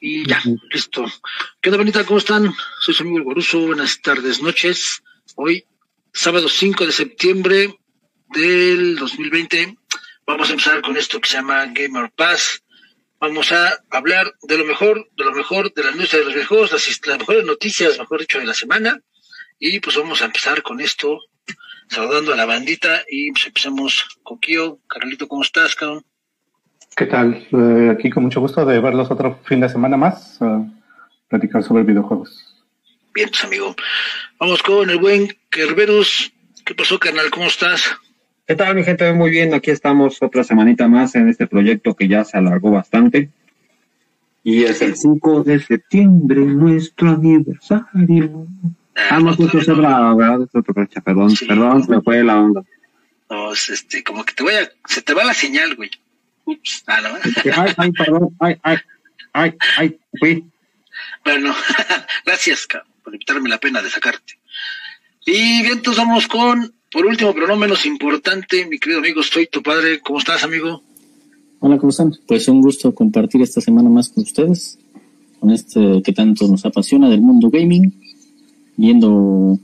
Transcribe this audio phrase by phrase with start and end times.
[0.00, 0.40] Y ya,
[0.72, 1.04] listo.
[1.60, 2.04] ¿Qué bonita?
[2.04, 2.52] ¿Cómo están?
[2.80, 3.60] Soy su amigo el Goruso.
[3.60, 5.02] Buenas tardes, noches.
[5.36, 5.64] Hoy,
[6.12, 7.78] sábado 5 de septiembre
[8.30, 9.78] del 2020,
[10.26, 12.62] vamos a empezar con esto que se llama Gamer Pass.
[13.20, 16.72] Vamos a hablar de lo mejor, de lo mejor de la industria de los videojuegos,
[16.72, 19.00] las, las mejores noticias, mejor dicho, de la semana.
[19.58, 21.18] Y pues vamos a empezar con esto,
[21.88, 24.78] saludando a la bandita y pues empezamos con Kio.
[24.86, 26.04] Carlito, ¿cómo estás, cabrón?
[26.96, 27.46] ¿Qué tal?
[27.52, 30.64] Eh, aquí con mucho gusto de verlos otro fin de semana más, uh,
[31.28, 32.64] platicar sobre videojuegos.
[33.14, 33.74] Bien, pues, amigo.
[34.38, 36.32] Vamos con el buen Kerberus.
[36.64, 37.30] ¿Qué pasó, carnal?
[37.30, 37.96] ¿Cómo estás?
[38.48, 39.12] ¿Qué tal, mi gente?
[39.12, 43.28] Muy bien, aquí estamos otra semanita más en este proyecto que ya se alargó bastante.
[44.42, 48.46] Y es el 5 de septiembre, nuestro aniversario.
[49.10, 50.44] Ah, no, justo otra, ¿verdad?
[50.44, 51.44] Es otra fecha, perdón, Sí.
[51.44, 52.62] perdón, se me fue la onda.
[53.28, 55.90] No, es este, como que te voy a, se te va la señal, güey.
[56.46, 57.08] Ups, ah, no.
[57.54, 58.78] Ay, ay, perdón, ay, ay,
[59.34, 60.42] ay, ay, fui.
[61.22, 61.54] Bueno,
[62.24, 64.38] gracias, cabrón, por evitarme la pena de sacarte.
[65.26, 69.46] Y bien, entonces vamos con, por último, pero no menos importante, mi querido amigo, soy
[69.46, 70.00] tu padre.
[70.00, 70.82] ¿Cómo estás, amigo?
[71.60, 72.12] Hola, ¿cómo están?
[72.26, 74.78] Pues un gusto compartir esta semana más con ustedes,
[75.40, 77.92] con este que tanto nos apasiona del mundo gaming,
[78.76, 79.58] viendo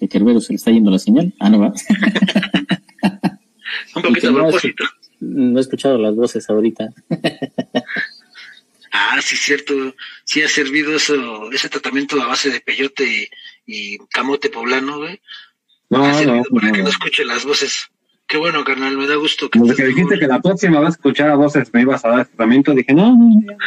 [0.00, 1.34] que Kerbero se le está yendo la señal.
[1.38, 1.72] Ah, no va.
[3.96, 4.84] Un poquito no, propósito.
[5.20, 6.88] no he escuchado las voces ahorita.
[8.98, 9.74] Ah, sí, cierto.
[10.24, 13.28] Sí ha servido eso, ese tratamiento a base de peyote y,
[13.66, 15.20] y camote poblano, güey.
[15.88, 17.88] No, no, para que no escuche las voces.
[18.26, 20.88] Qué bueno, carnal, me da gusto que Desde estés que dijiste que la próxima vez
[20.88, 23.56] a escuchar a voces me ibas a dar tratamiento, dije, no, no, no.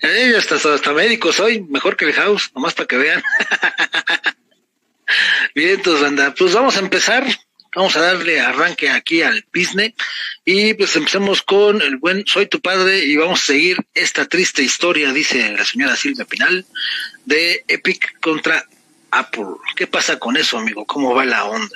[0.00, 3.22] Eh, hasta, hasta médico soy, mejor que el house, nomás para que vean.
[5.54, 7.24] Bien, entonces, anda, pues vamos a empezar.
[7.74, 9.94] Vamos a darle arranque aquí al business.
[10.44, 14.62] Y pues empecemos con el buen Soy tu padre y vamos a seguir esta triste
[14.62, 16.66] historia, dice la señora Silvia Pinal,
[17.24, 18.66] de Epic contra
[19.12, 19.44] Apple.
[19.76, 20.84] ¿Qué pasa con eso, amigo?
[20.84, 21.68] ¿Cómo va la onda?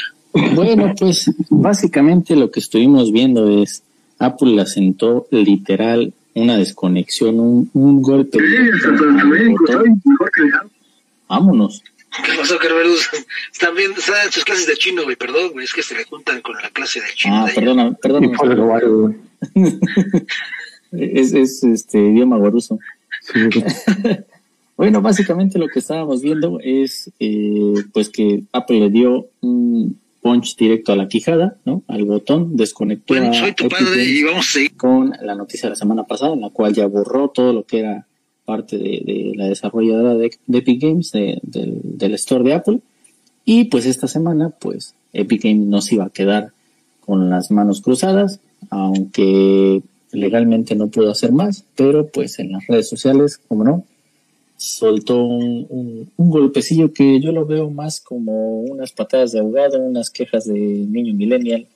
[0.54, 3.82] Bueno, pues básicamente lo que estuvimos viendo es
[4.18, 8.38] Apple le asentó literal una desconexión, un, un golpe.
[9.58, 10.02] botón.
[11.28, 11.82] Vámonos.
[12.24, 13.08] ¿Qué pasó, Carverus?
[13.52, 16.04] Están viendo, están en sus clases de chino, güey, perdón, güey, es que se le
[16.04, 17.36] juntan con la clase de chino.
[17.36, 17.96] Ah, de perdona,
[20.92, 22.78] Es, es este idioma goruso.
[23.20, 23.34] sí,
[24.76, 30.56] Bueno, básicamente lo que estábamos viendo es eh, pues que Apple le dio un punch
[30.56, 31.82] directo a la quijada, ¿no?
[31.88, 34.76] Al botón, desconectó Bueno, soy tu Epic padre Games y vamos a seguir.
[34.76, 37.78] con la noticia de la semana pasada, en la cual ya borró todo lo que
[37.78, 38.06] era
[38.44, 42.80] parte de, de la desarrolladora de, de Epic Games, de- del, del store de Apple.
[43.44, 46.50] Y pues esta semana, pues Epic Games no se iba a quedar
[47.00, 49.80] con las manos cruzadas, aunque
[50.12, 53.84] legalmente no pudo hacer más, pero pues en las redes sociales, como no,
[54.56, 59.78] soltó un, un- un golpecillo que yo lo veo más como unas patadas de ahogado,
[59.80, 61.66] unas quejas de niño millennial,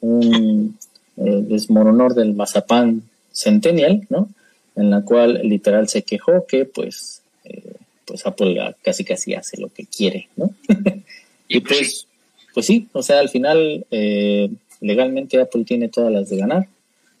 [0.00, 0.76] un
[1.16, 3.02] eh, desmoronor del mazapán
[3.32, 4.28] centennial, ¿no?
[4.76, 7.72] En la cual literal se quejó que pues, eh,
[8.04, 10.50] pues Apple casi casi hace lo que quiere, ¿no?
[11.48, 12.06] y pues, pues,
[12.54, 14.50] pues sí, o sea, al final eh,
[14.80, 16.68] legalmente Apple tiene todas las de ganar,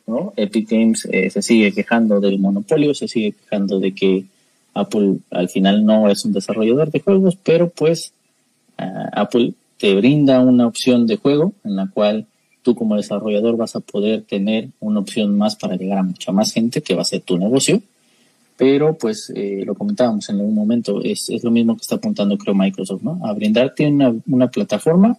[0.06, 0.32] ¿no?
[0.36, 4.24] Epic Games eh, se sigue quejando del monopolio, se sigue quejando de que
[4.74, 8.12] Apple al final no es un desarrollador de juegos, pero pues
[8.76, 12.26] ah, Apple te brinda una opción de juego en la cual
[12.62, 16.52] tú como desarrollador vas a poder tener una opción más para llegar a mucha más
[16.52, 17.80] gente que va a ser tu negocio.
[18.56, 22.36] Pero pues eh, lo comentábamos en algún momento, es, es lo mismo que está apuntando
[22.36, 23.20] creo Microsoft, ¿no?
[23.24, 25.16] A brindarte una, una plataforma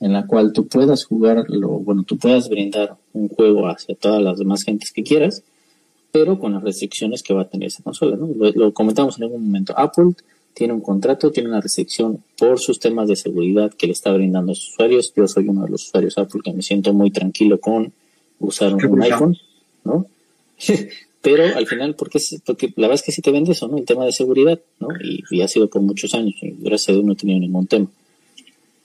[0.00, 4.22] en la cual tú puedas jugar, lo, bueno, tú puedas brindar un juego hacia todas
[4.22, 5.42] las demás gentes que quieras,
[6.12, 8.28] pero con las restricciones que va a tener esa consola, ¿no?
[8.34, 9.74] Lo, lo comentamos en algún momento.
[9.76, 10.14] Apple
[10.58, 14.52] tiene un contrato, tiene una restricción por sus temas de seguridad que le está brindando
[14.52, 15.12] a sus usuarios.
[15.14, 17.92] Yo soy uno de los usuarios Apple que me siento muy tranquilo con
[18.40, 19.36] usar un iPhone,
[19.84, 20.06] ¿no?
[21.22, 23.78] pero al final, porque, porque la verdad es que sí te vende eso, ¿no?
[23.78, 24.88] El tema de seguridad, ¿no?
[25.00, 27.66] Y, y ha sido por muchos años, y gracias a Dios no he tenido ningún
[27.66, 27.86] tema.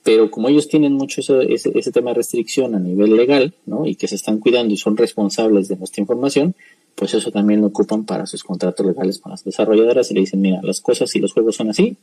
[0.04, 3.86] Pero como ellos tienen mucho ese, ese, ese tema de restricción a nivel legal, ¿no?
[3.86, 6.54] Y que se están cuidando y son responsables de nuestra información,
[6.94, 10.40] pues eso también lo ocupan para sus contratos legales con las desarrolladoras y le dicen,
[10.40, 11.96] mira, las cosas y los juegos son así,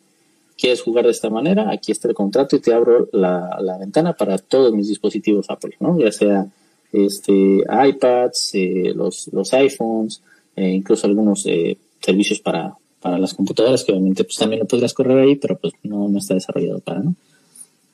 [0.57, 4.13] quieres jugar de esta manera, aquí está el contrato y te abro la, la ventana
[4.13, 5.99] para todos mis dispositivos Apple, ¿no?
[5.99, 6.47] Ya sea
[6.91, 10.21] este iPads, eh, los, los iPhones,
[10.55, 14.93] eh, incluso algunos eh, servicios para, para las computadoras, que obviamente pues también lo podrías
[14.93, 17.15] correr ahí, pero pues no, no está desarrollado para, ¿no?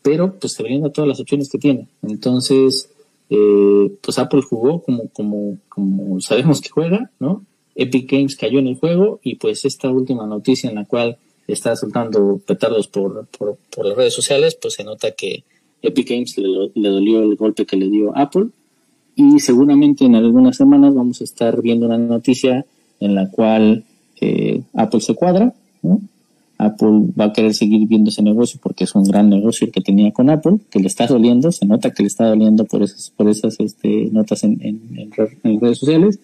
[0.01, 1.87] Pero pues te brinda todas las opciones que tiene.
[2.01, 2.89] Entonces,
[3.29, 7.43] eh, pues Apple jugó como, como, como sabemos que juega, ¿no?
[7.75, 11.75] Epic Games cayó en el juego y pues esta última noticia en la cual está
[11.75, 15.43] soltando petardos por, por, por las redes sociales, pues se nota que
[15.81, 18.47] Epic Games le, le, dolió el golpe que le dio Apple
[19.15, 22.65] y seguramente en algunas semanas vamos a estar viendo una noticia
[22.99, 23.85] en la cual
[24.19, 26.01] eh, Apple se cuadra, ¿no?
[26.57, 29.81] Apple va a querer seguir viendo ese negocio porque es un gran negocio el que
[29.81, 33.11] tenía con Apple, que le está doliendo, se nota que le está doliendo por esas,
[33.11, 35.11] por esas este, notas en, en,
[35.43, 36.19] en, redes sociales.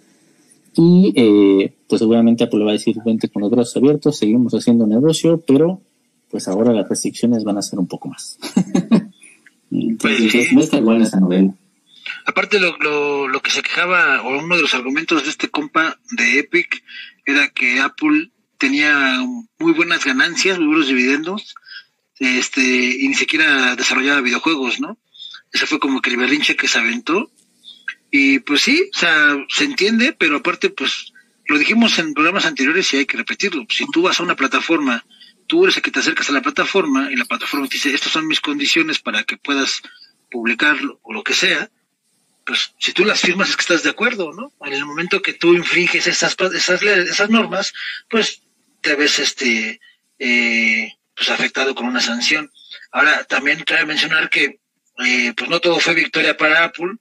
[0.75, 4.53] Y eh, pues seguramente Apple le va a decir, vente con los brazos abiertos, seguimos
[4.53, 5.81] haciendo negocio, pero
[6.31, 8.39] pues ahora las restricciones van a ser un poco más.
[9.71, 11.53] Entonces, pues, no está buena esa novela.
[12.25, 16.00] Aparte, lo, lo, lo que se quejaba, o uno de los argumentos de este compa
[16.12, 16.83] de Epic,
[17.25, 18.31] era que Apple
[18.63, 19.19] tenía
[19.60, 21.54] muy buenas ganancias, muy buenos dividendos,
[22.18, 24.98] este, y ni siquiera desarrollaba videojuegos, ¿no?
[25.51, 27.30] Ese fue como que el berrinche que se aventó.
[28.10, 31.12] Y pues sí, o sea, se entiende, pero aparte, pues,
[31.48, 33.65] lo dijimos en programas anteriores y hay que repetirlo.
[33.68, 35.06] Si tú vas a una plataforma,
[35.45, 38.13] tú eres el que te acercas a la plataforma y la plataforma te dice, estas
[38.13, 39.81] son mis condiciones para que puedas
[40.31, 41.69] publicarlo o lo que sea,
[42.45, 44.54] pues si tú las firmas es que estás de acuerdo, ¿no?
[44.65, 47.74] En el momento que tú infringes esas, esas, esas normas,
[48.10, 48.42] pues
[48.83, 49.80] te ves este
[50.19, 52.51] eh, pues afectado con una sanción.
[52.91, 54.59] Ahora también cabe mencionar que
[55.03, 56.97] eh, pues no todo fue victoria para Apple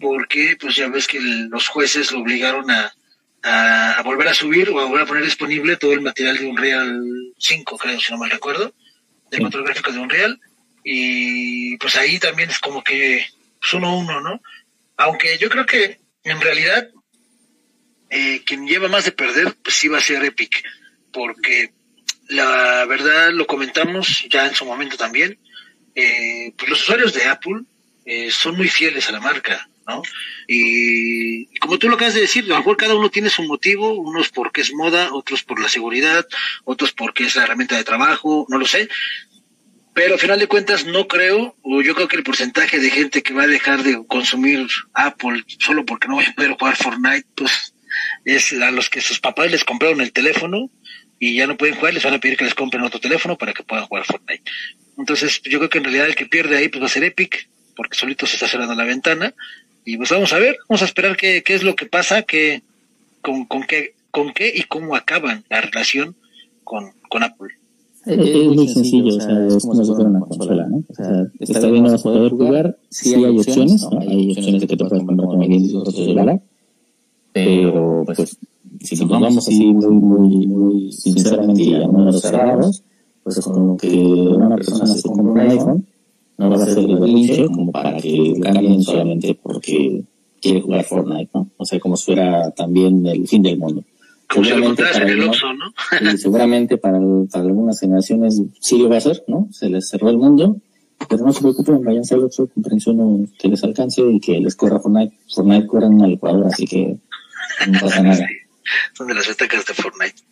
[0.00, 2.94] porque pues ya ves que los jueces lo obligaron a,
[3.42, 7.02] a, volver a subir o a volver a poner disponible todo el material de Unreal
[7.36, 8.74] 5 creo si no mal recuerdo
[9.30, 10.40] de control gráfico de Unreal.
[10.82, 13.26] Y pues ahí también es como que
[13.60, 14.40] pues uno a uno no
[14.96, 16.88] aunque yo creo que en realidad
[18.10, 20.64] eh, quien lleva más de perder pues sí va a ser Epic
[21.14, 21.72] porque
[22.28, 25.38] la verdad lo comentamos ya en su momento también,
[25.94, 27.62] eh, pues los usuarios de Apple
[28.04, 30.02] eh, son muy fieles a la marca, ¿no?
[30.48, 33.94] Y, como tú lo acabas de decir, a lo mejor cada uno tiene su motivo,
[33.94, 36.26] unos porque es moda, otros por la seguridad,
[36.64, 38.88] otros porque es la herramienta de trabajo, no lo sé.
[39.94, 43.22] Pero al final de cuentas no creo, o yo creo que el porcentaje de gente
[43.22, 47.28] que va a dejar de consumir Apple solo porque no va a poder jugar Fortnite,
[47.36, 47.74] pues
[48.24, 50.70] es a los que sus papás les compraron el teléfono
[51.18, 53.52] y ya no pueden jugar, les van a pedir que les compren otro teléfono para
[53.52, 54.42] que puedan jugar Fortnite.
[54.98, 57.48] Entonces, yo creo que en realidad el que pierde ahí pues va a ser Epic,
[57.76, 59.34] porque solito se está cerrando la ventana.
[59.84, 62.62] Y pues vamos a ver, vamos a esperar qué, qué es lo que pasa, que,
[63.20, 66.16] con, con, qué, con qué y cómo acaban la relación
[66.62, 67.54] con, con Apple.
[68.06, 70.84] Es, muy sencillo, o sea, es como si fuera una consola, ¿no?
[70.86, 74.84] O sea, está bien a poder jugar, sí hay opciones, hay opciones de que te
[74.84, 76.42] puedes comprar como bien otro celular,
[77.32, 78.36] pero pues
[78.80, 82.82] si nos vamos así muy, muy, muy sinceramente y a números cerrados,
[83.22, 85.86] pues como que una persona se compra un iPhone,
[86.36, 90.04] no va a ser el berrinche como para que cambien solamente porque
[90.40, 91.48] quiere jugar Fortnite, ¿no?
[91.56, 93.82] O sea, como si fuera también el fin del mundo.
[94.34, 96.16] Seguramente para, el Oxxo, ¿no?
[96.16, 96.98] seguramente para,
[97.30, 99.48] para algunas generaciones sí lo va a hacer, ¿no?
[99.52, 100.56] Se les cerró el mundo,
[101.08, 104.56] pero no se preocupen, vayan al Oxxo, comprense uno que les alcance y que les
[104.56, 105.16] corra Fortnite.
[105.32, 106.98] Fortnite corre en una licuadora, así que
[107.70, 108.26] no pasa nada
[108.92, 110.22] son de las ventajas de Fortnite.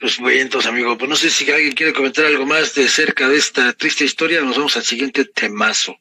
[0.00, 3.28] Pues bien, entonces, amigo, pues no sé si alguien quiere comentar algo más de cerca
[3.28, 5.94] de esta triste historia, nos vamos al siguiente temazo.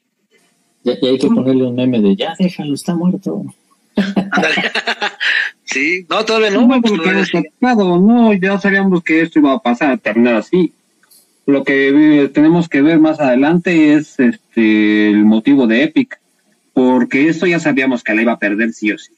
[0.84, 3.44] Ya, hay que ponerle un meme de ya déjalo, está muerto.
[5.66, 6.62] sí, no, todavía no.
[6.62, 10.72] No, pues, no, ya sabíamos que esto iba a pasar, a terminar así.
[11.46, 16.20] Lo que tenemos que ver más adelante es este el motivo de Epic,
[16.74, 19.12] porque esto ya sabíamos que la iba a perder sí o sí.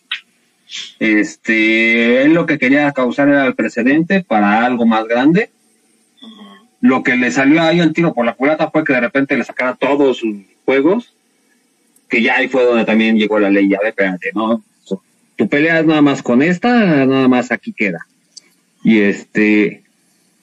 [0.99, 5.49] Este, él lo que quería causar era el precedente para algo más grande.
[6.79, 9.43] Lo que le salió ahí el tiro por la culata fue que de repente le
[9.43, 11.13] sacara todos sus juegos,
[12.09, 14.63] que ya ahí fue donde también llegó la ley, ya de espérate, ¿no?
[15.35, 18.05] Tu pelea es nada más con esta, nada más aquí queda.
[18.83, 19.83] Y este,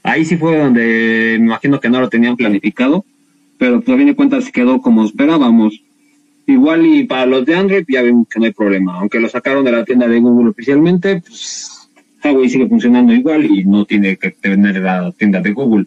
[0.03, 3.05] ahí sí fue donde me imagino que no lo tenían planificado,
[3.59, 5.81] pero pues a fin de cuentas quedó como esperábamos.
[6.49, 8.95] Igual y para los de Android ya vemos que no hay problema.
[8.95, 11.91] Aunque lo sacaron de la tienda de Google oficialmente, pues
[12.25, 15.85] Huawei sigue funcionando igual y no tiene que tener la tienda de Google.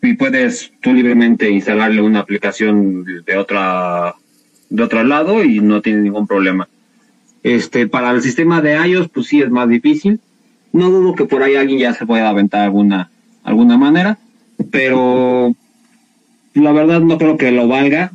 [0.00, 4.14] Y puedes tú libremente instalarle una aplicación de otra
[4.70, 6.66] de otro lado y no tiene ningún problema.
[7.42, 10.18] Este, para el sistema de iOS, pues sí es más difícil.
[10.72, 13.10] No dudo que por ahí alguien ya se pueda aventar alguna,
[13.42, 14.16] alguna manera,
[14.70, 15.54] pero
[16.54, 18.12] la verdad no creo que lo valga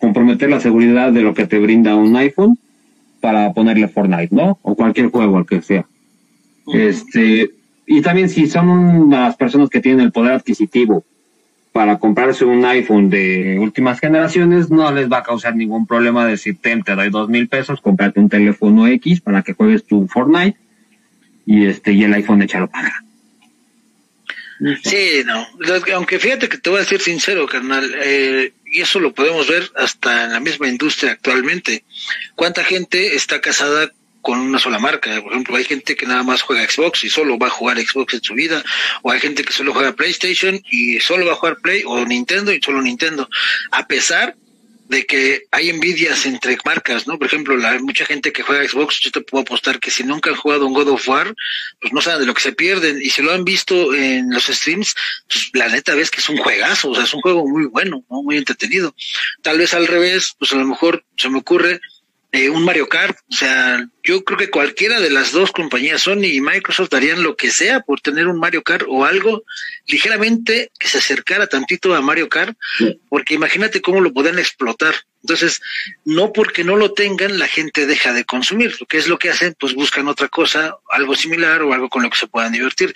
[0.00, 2.58] comprometer la seguridad de lo que te brinda un iPhone
[3.20, 4.58] para ponerle Fortnite, ¿no?
[4.62, 5.86] O cualquier juego, al que sea.
[6.72, 7.50] Este,
[7.86, 11.04] y también si son las personas que tienen el poder adquisitivo
[11.72, 16.58] para comprarse un iPhone de últimas generaciones, no les va a causar ningún problema decir,
[16.60, 20.58] te doy dos mil pesos, comprate un teléfono X para que juegues tu Fortnite
[21.46, 23.04] y este y el iPhone échalo paga.
[24.82, 25.46] Sí, no.
[25.94, 29.70] Aunque fíjate que te voy a decir sincero, carnal, eh, y eso lo podemos ver
[29.76, 31.84] hasta en la misma industria actualmente.
[32.34, 33.90] ¿Cuánta gente está casada
[34.22, 35.20] con una sola marca.
[35.22, 38.14] Por ejemplo, hay gente que nada más juega Xbox y solo va a jugar Xbox
[38.14, 38.62] en su vida,
[39.02, 42.52] o hay gente que solo juega PlayStation y solo va a jugar Play, o Nintendo
[42.52, 43.28] y solo Nintendo.
[43.70, 44.36] A pesar
[44.90, 47.16] de que hay envidias entre marcas, ¿no?
[47.16, 50.30] Por ejemplo, la, mucha gente que juega Xbox, yo te puedo apostar que si nunca
[50.30, 51.32] han jugado un God of War,
[51.80, 53.00] pues no saben de lo que se pierden.
[53.00, 54.96] Y si lo han visto en los streams,
[55.28, 58.04] pues la neta ves que es un juegazo, o sea, es un juego muy bueno,
[58.10, 58.24] ¿no?
[58.24, 58.92] Muy entretenido.
[59.42, 61.80] Tal vez al revés, pues a lo mejor se me ocurre
[62.32, 63.16] eh, un Mario Kart.
[63.28, 67.36] O sea, yo creo que cualquiera de las dos compañías, Sony y Microsoft, darían lo
[67.36, 69.42] que sea por tener un Mario Kart o algo
[69.86, 72.56] ligeramente que se acercara tantito a Mario Kart,
[73.08, 74.94] porque imagínate cómo lo pueden explotar.
[75.22, 75.60] Entonces,
[76.04, 78.74] no porque no lo tengan, la gente deja de consumir.
[78.80, 82.02] Lo que es lo que hacen, pues buscan otra cosa, algo similar o algo con
[82.02, 82.94] lo que se puedan divertir.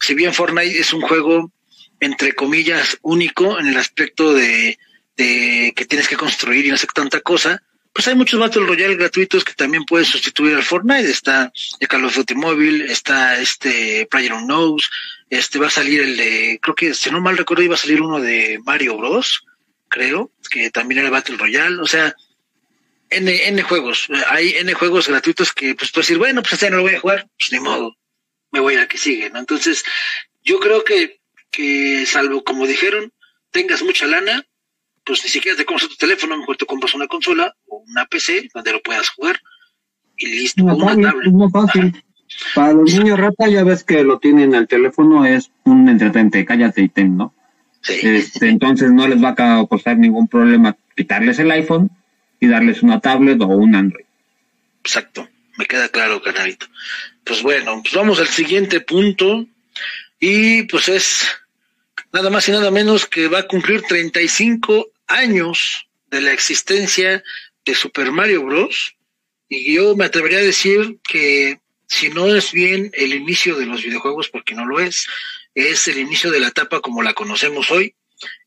[0.00, 1.50] Si bien Fortnite es un juego,
[1.98, 4.78] entre comillas, único en el aspecto de,
[5.16, 7.62] de que tienes que construir y no hacer tanta cosa,
[7.96, 11.10] pues hay muchos Battle Royale gratuitos que también pueden sustituir al Fortnite.
[11.10, 11.50] Está
[11.80, 12.18] el Call of
[12.90, 14.90] está este Player Knows,
[15.30, 18.02] este va a salir el de, creo que si no mal recuerdo iba a salir
[18.02, 19.46] uno de Mario Bros,
[19.88, 22.14] creo, que también era Battle Royale, o sea,
[23.08, 26.76] N, N juegos, hay N juegos gratuitos que pues puedes decir, bueno, pues este no
[26.76, 27.96] lo voy a jugar, pues ni modo,
[28.50, 29.38] me voy a que sigue, ¿no?
[29.38, 29.86] Entonces,
[30.44, 31.18] yo creo que,
[31.50, 33.10] que salvo como dijeron,
[33.50, 34.46] tengas mucha lana,
[35.06, 38.48] pues ni siquiera te compras tu teléfono, mejor te compras una consola o una PC
[38.54, 39.40] donde lo puedas jugar
[40.16, 40.64] y listo.
[40.64, 41.26] una tablet.
[41.26, 42.04] Es muy fácil.
[42.54, 46.82] Para los niños rata ya ves que lo tienen el teléfono, es un entretente, cállate
[46.82, 47.34] y ten, ¿no?
[47.82, 48.00] Sí.
[48.02, 51.90] Este, entonces no les va a costar ningún problema quitarles el iPhone
[52.40, 54.06] y darles una tablet o un Android.
[54.80, 56.66] Exacto, me queda claro, canalito.
[57.22, 59.46] Pues bueno, pues vamos al siguiente punto
[60.18, 61.28] y pues es
[62.12, 67.22] nada más y nada menos que va a cumplir 35 años de la existencia
[67.66, 68.96] de Super Mario Bros.
[69.48, 73.82] Y yo me atrevería a decir que si no es bien el inicio de los
[73.82, 75.06] videojuegos, porque no lo es,
[75.54, 77.94] es el inicio de la etapa como la conocemos hoy,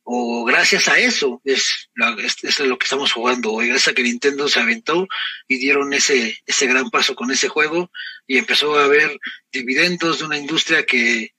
[0.04, 1.90] o gracias a eso es,
[2.44, 5.08] es, lo que estamos jugando hoy, gracias a que Nintendo se aventó
[5.48, 7.92] y dieron ese, ese gran paso con ese juego
[8.26, 9.20] y empezó a haber
[9.52, 11.36] dividendos de una industria que,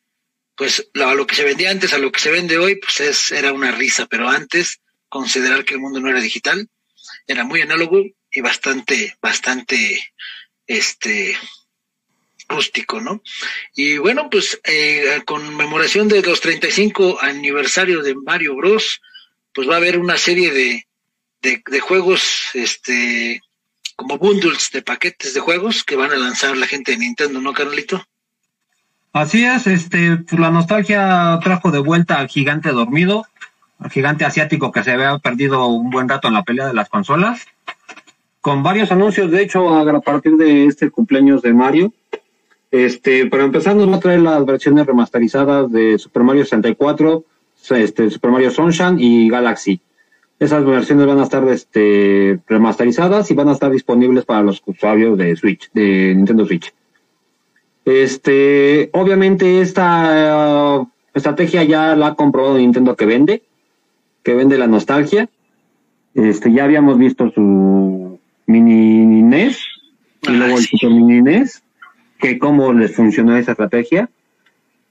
[0.55, 3.33] pues, lo, lo que se vendía antes a lo que se vende hoy, pues es,
[3.33, 6.69] era una risa, pero antes considerar que el mundo no era digital,
[7.27, 10.03] era muy análogo y bastante, bastante,
[10.67, 11.37] este,
[12.51, 13.23] rústico, ¿no?
[13.75, 19.01] Y bueno, pues eh, conmemoración de los 35 aniversario de Mario Bros,
[19.55, 20.87] pues va a haber una serie de,
[21.43, 23.41] de, juegos, este,
[23.97, 27.53] como bundles de paquetes de juegos que van a lanzar la gente de Nintendo, ¿no,
[27.53, 28.05] Carlito?
[29.13, 33.27] Así es, este, pues la nostalgia trajo de vuelta al gigante dormido,
[33.89, 37.47] gigante asiático que se había perdido un buen rato en la pelea de las consolas,
[38.41, 41.93] con varios anuncios, de hecho, a partir de este cumpleaños de Mario.
[42.71, 47.25] Este, pero empezar nos va a traer las versiones remasterizadas de Super Mario 64,
[47.71, 49.81] este, Super Mario Sunshine y Galaxy.
[50.39, 55.19] Esas versiones van a estar este, remasterizadas y van a estar disponibles para los usuarios
[55.19, 56.73] de Switch, de Nintendo Switch.
[57.85, 63.43] Este, obviamente esta uh, estrategia ya la ha comprobado Nintendo que vende
[64.23, 65.29] que vende la nostalgia.
[66.15, 69.65] Este, ya habíamos visto su mini NES
[70.23, 71.63] y luego el super mini NES,
[72.19, 74.11] que cómo les funcionó esa estrategia.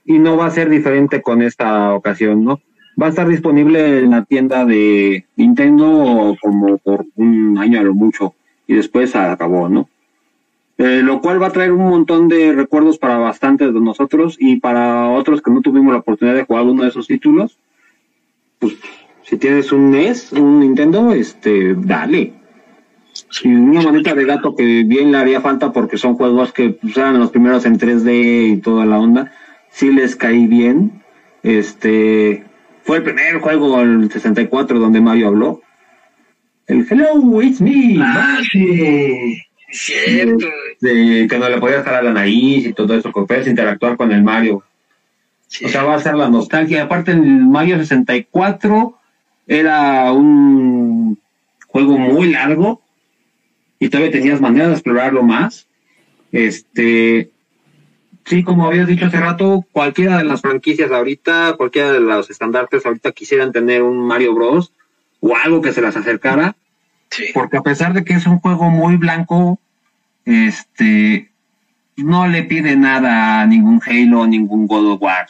[0.04, 2.60] Y no va a ser diferente con esta ocasión, ¿no?
[3.00, 7.94] Va a estar disponible en la tienda de Nintendo como por un año a lo
[7.94, 8.34] mucho
[8.66, 9.88] y después acabó, ¿no?
[10.78, 14.56] Eh, lo cual va a traer un montón de recuerdos para bastantes de nosotros y
[14.56, 17.58] para otros que no tuvimos la oportunidad de jugar uno de esos títulos,
[18.58, 18.78] pues
[19.30, 22.32] si tienes un NES, un Nintendo, este, dale.
[23.44, 26.96] Y una manita de gato que bien le haría falta porque son juegos que pues,
[26.96, 29.30] eran los primeros en 3D y toda la onda.
[29.70, 31.04] Si les caí bien.
[31.44, 32.42] Este,
[32.82, 35.62] fue el primer juego, el 64, donde Mario habló.
[36.66, 37.98] El Hello, it's me.
[38.00, 39.40] Ah, sí.
[39.70, 40.46] Cierto.
[40.80, 44.10] De, que no le podías jalar la nariz y todo eso, que puedes interactuar con
[44.10, 44.64] el Mario.
[45.64, 46.82] O sea, va a ser la nostalgia.
[46.82, 48.96] Aparte, en el Mario 64
[49.50, 51.18] era un
[51.66, 52.80] juego muy largo
[53.80, 55.66] y todavía tenías manera de explorarlo más.
[56.30, 57.30] Este,
[58.24, 62.86] Sí, como habías dicho hace rato, cualquiera de las franquicias ahorita, cualquiera de los estandartes
[62.86, 64.72] ahorita quisieran tener un Mario Bros.
[65.18, 66.54] o algo que se las acercara.
[67.10, 67.24] Sí.
[67.34, 69.58] Porque a pesar de que es un juego muy blanco,
[70.24, 71.32] este,
[71.96, 75.26] no le pide nada a ningún Halo, ningún God of War.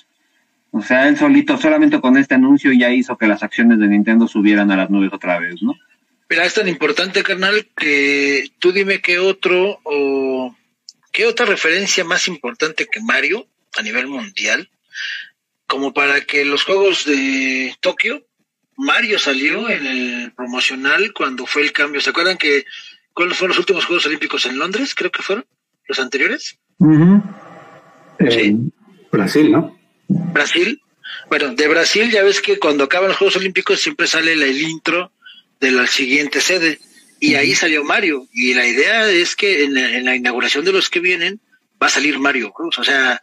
[0.73, 4.29] O sea, él solito, solamente con este anuncio ya hizo que las acciones de Nintendo
[4.29, 5.75] subieran a las nubes otra vez, ¿no?
[6.29, 10.55] Mira, es tan importante, carnal, que tú dime qué otro o
[11.11, 13.47] qué otra referencia más importante que Mario
[13.77, 14.71] a nivel mundial,
[15.67, 18.25] como para que los Juegos de Tokio,
[18.77, 22.01] Mario salió en el promocional cuando fue el cambio.
[22.01, 22.65] ¿Se acuerdan que
[23.13, 24.95] cuáles fueron los últimos Juegos Olímpicos en Londres?
[24.95, 25.45] Creo que fueron
[25.89, 26.59] los anteriores.
[28.21, 28.57] Eh, Sí.
[29.11, 29.80] Brasil, ¿no?
[30.33, 30.81] Brasil.
[31.29, 35.13] Bueno, de Brasil ya ves que cuando acaban los Juegos Olímpicos siempre sale el intro
[35.61, 36.79] de la siguiente sede.
[37.21, 38.27] Y ahí salió Mario.
[38.33, 41.41] Y la idea es que en la, en la inauguración de los que vienen
[41.83, 42.79] va a salir Mario Cruz.
[42.79, 43.21] O sea,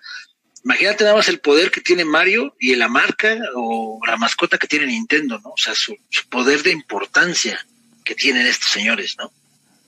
[0.63, 4.67] imagínate nada más el poder que tiene Mario y la marca o la mascota que
[4.67, 5.50] tiene Nintendo, ¿no?
[5.50, 7.58] O sea, su, su poder de importancia
[8.03, 9.32] que tienen estos señores, ¿no?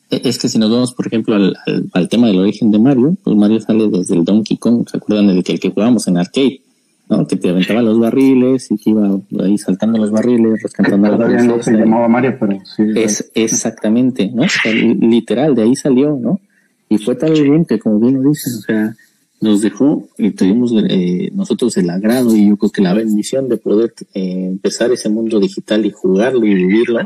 [0.10, 2.80] E- Es que si nos vamos, por ejemplo, al, al, al tema del origen de
[2.80, 6.08] Mario, pues Mario sale desde el Donkey Kong, ¿se acuerdan del que, el que jugábamos
[6.08, 6.62] en arcade?
[7.10, 7.28] ¿No?
[7.28, 11.44] Que te aventaba los barriles y que iba ahí saltando los barriles, rescatando a la
[11.44, 12.84] no se llamaba Mario, pero sí.
[12.96, 14.44] Es exactamente, ¿no?
[14.44, 16.40] O sea, li- literal, de ahí salió, ¿no?
[16.88, 18.96] Y fue bien que, como bien lo dices, o sea,
[19.42, 23.58] nos dejó y tuvimos eh, nosotros el agrado y yo creo que la bendición de
[23.58, 27.00] poder eh, empezar ese mundo digital y jugarlo y vivirlo,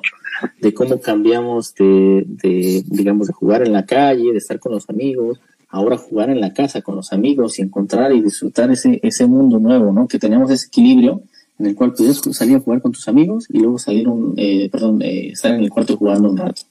[0.62, 4.90] de cómo cambiamos de, de, digamos, de jugar en la calle, de estar con los
[4.90, 5.40] amigos,
[5.74, 9.58] ahora jugar en la casa con los amigos y encontrar y disfrutar ese, ese mundo
[9.58, 10.08] nuevo, ¿no?
[10.08, 11.24] Que teníamos ese equilibrio
[11.58, 14.70] en el cual podías salir a jugar con tus amigos y luego salir, un, eh,
[14.72, 16.62] perdón, eh, estar en el cuarto jugando un rato.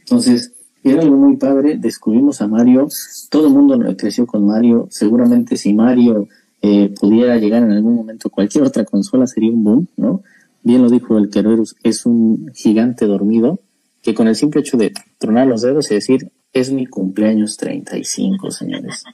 [0.00, 0.52] Entonces,
[0.84, 2.88] era algo muy padre, descubrimos a Mario,
[3.30, 6.28] todo el mundo creció con Mario, seguramente si Mario
[6.60, 10.22] eh, pudiera llegar en algún momento a cualquier otra consola sería un boom, ¿no?
[10.62, 13.60] Bien lo dijo el Kerberos, es un gigante dormido
[14.02, 18.50] que con el simple hecho de tronar los dedos y decir, es mi cumpleaños 35,
[18.50, 19.04] señores.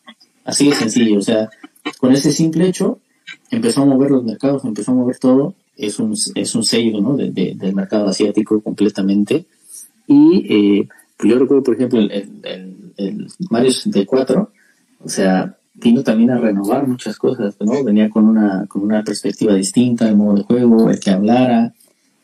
[0.45, 1.51] Así de sencillo, o sea,
[1.99, 2.99] con ese simple hecho
[3.51, 7.17] empezó a mover los mercados, empezó a mover todo, es un, es un sello, ¿no?
[7.17, 9.45] De, de- del mercado asiático completamente.
[10.07, 10.47] Y
[10.81, 14.51] eh, pues yo recuerdo, por ejemplo, el, el- el- Mario 64,
[15.05, 17.83] o sea, vino también a renovar muchas cosas, ¿no?
[17.85, 21.75] Venía con una, con una perspectiva distinta, el modo de juego, el que hablara.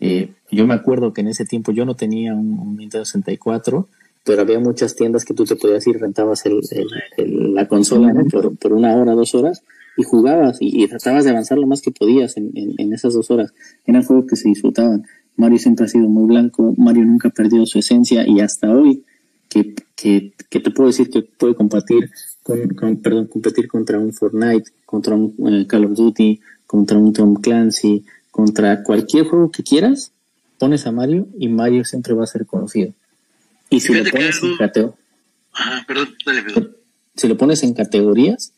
[0.01, 3.88] Eh, yo me acuerdo que en ese tiempo yo no tenía un, un Nintendo 64,
[4.24, 8.12] pero había muchas tiendas que tú te podías ir, rentabas el, el- el- la consola
[8.12, 8.24] ¿no?
[8.26, 9.62] por, por una hora, dos horas,
[9.96, 13.14] y jugabas y, y tratabas de avanzar lo más que podías en, en- en esas
[13.14, 13.52] dos horas.
[13.87, 15.04] Eran juegos que se disfrutaban.
[15.37, 19.04] Mario siempre ha sido muy blanco, Mario nunca ha perdido su esencia y hasta hoy
[19.48, 22.11] que, que, que te puedo decir que puede compartir
[22.42, 27.12] con, con- perdón, competir contra un Fortnite, contra un eh, Call of Duty, contra un
[27.12, 30.12] Tom Clancy, contra cualquier juego que quieras,
[30.58, 32.92] pones a Mario y Mario siempre va a ser conocido.
[33.76, 34.98] Y si lo Fíjate pones en algo- cateo-
[35.52, 36.76] Ajá, perdón, dale, perdón.
[37.16, 38.52] si lo pones en categorías,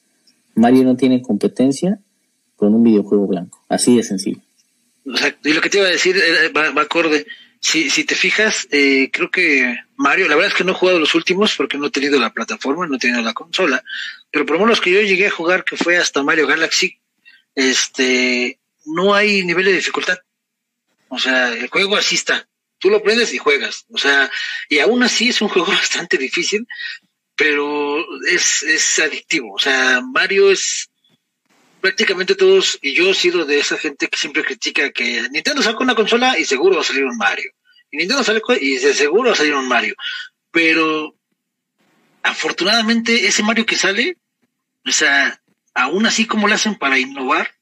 [0.55, 1.99] Mario no tiene competencia
[2.57, 3.65] con un videojuego blanco.
[3.69, 4.41] Así de sencillo.
[5.07, 6.17] O sea, y lo que te iba a decir
[6.57, 7.27] va, va acorde.
[7.61, 10.99] Si, si te fijas, eh, creo que Mario, la verdad es que no he jugado
[10.99, 13.83] los últimos porque no he tenido la plataforma, no he tenido la consola,
[14.31, 16.99] pero por lo menos que yo llegué a jugar, que fue hasta Mario Galaxy,
[17.55, 20.19] este, no hay nivel de dificultad.
[21.09, 22.47] O sea, el juego así está.
[22.85, 23.87] Tú lo prendes y juegas.
[23.89, 24.31] O sea,
[24.69, 26.67] y aún así es un juego bastante difícil,
[27.35, 29.55] pero es, es adictivo.
[29.55, 30.91] O sea, Mario es,
[31.81, 35.83] prácticamente todos, y yo he sido de esa gente que siempre critica que Nintendo sacó
[35.83, 37.51] una consola y seguro va a salir un Mario.
[37.91, 39.95] Y Nintendo sale co- y de seguro va a salir un Mario.
[40.51, 41.17] Pero
[42.23, 44.19] afortunadamente ese Mario que sale,
[44.87, 45.41] o sea,
[45.73, 47.54] aún así como lo hacen para innovar,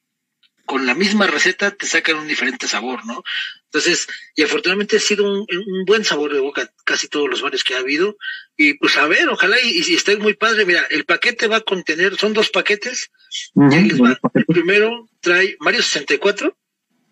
[0.72, 3.22] con la misma receta te sacan un diferente sabor, ¿no?
[3.66, 7.62] Entonces, y afortunadamente ha sido un, un buen sabor de boca casi todos los Marios
[7.62, 8.16] que ha habido.
[8.56, 11.56] Y pues a ver, ojalá y, y si esté muy padre, mira, el paquete va
[11.56, 13.10] a contener, son dos paquetes,
[13.54, 14.18] y ahí les va.
[14.32, 16.56] El primero trae Mario 64.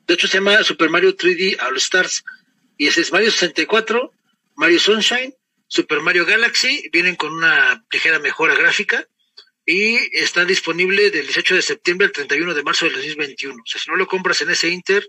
[0.07, 2.25] De hecho, se llama Super Mario 3D All Stars.
[2.79, 4.11] Y ese es Mario 64,
[4.57, 5.35] Mario Sunshine,
[5.69, 6.89] Super Mario Galaxy.
[6.91, 9.07] Vienen con una ligera mejora gráfica.
[9.71, 13.55] Y está disponible del 18 de septiembre al 31 de marzo del 2021.
[13.55, 15.09] O sea, si no lo compras en ese Inter,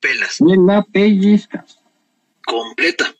[0.00, 1.78] pelas Me la pellizcas.
[2.44, 3.14] completa.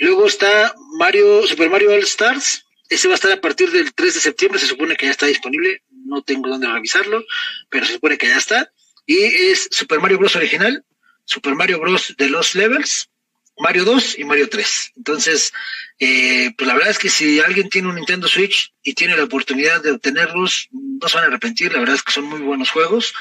[0.00, 2.66] Luego está Mario, Super Mario All Stars.
[2.90, 4.60] Ese va a estar a partir del 3 de septiembre.
[4.60, 5.82] Se supone que ya está disponible.
[6.04, 7.24] No tengo dónde revisarlo,
[7.70, 8.70] pero se supone que ya está.
[9.06, 10.36] Y es Super Mario Bros.
[10.36, 10.84] original,
[11.24, 12.14] Super Mario Bros.
[12.18, 13.08] de los Levels,
[13.58, 14.92] Mario 2 y Mario 3.
[14.96, 15.52] Entonces,
[15.98, 19.24] eh, pues la verdad es que si alguien tiene un Nintendo Switch y tiene la
[19.24, 22.70] oportunidad de obtenerlos, no se van a arrepentir, la verdad es que son muy buenos
[22.70, 23.14] juegos.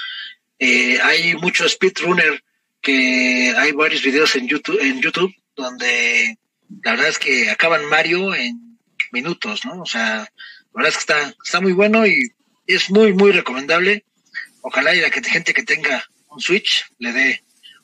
[0.59, 2.43] Eh, hay muchos speedrunner
[2.81, 6.37] que hay varios videos en YouTube, en YouTube donde
[6.83, 8.79] la verdad es que acaban Mario en
[9.11, 9.81] minutos, ¿no?
[9.81, 10.27] O sea, la
[10.73, 12.33] verdad es que está, está muy bueno y
[12.65, 14.05] es muy, muy recomendable.
[14.61, 17.43] Ojalá y la gente que tenga un Switch le dé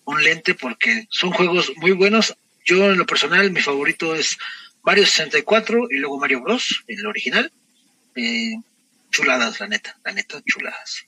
[0.09, 2.35] un lente porque son juegos muy buenos.
[2.65, 4.37] Yo en lo personal, mi favorito es
[4.83, 7.51] Mario 64 y luego Mario Bros, el original.
[8.15, 8.55] Eh,
[9.11, 11.05] chuladas, la neta, la neta, chuladas.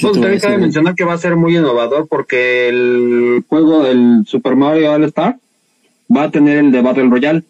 [0.00, 4.56] Pues también cabe mencionar que va a ser muy innovador porque el juego del Super
[4.56, 5.36] Mario All Star
[6.14, 7.42] va a tener el de Battle Royale,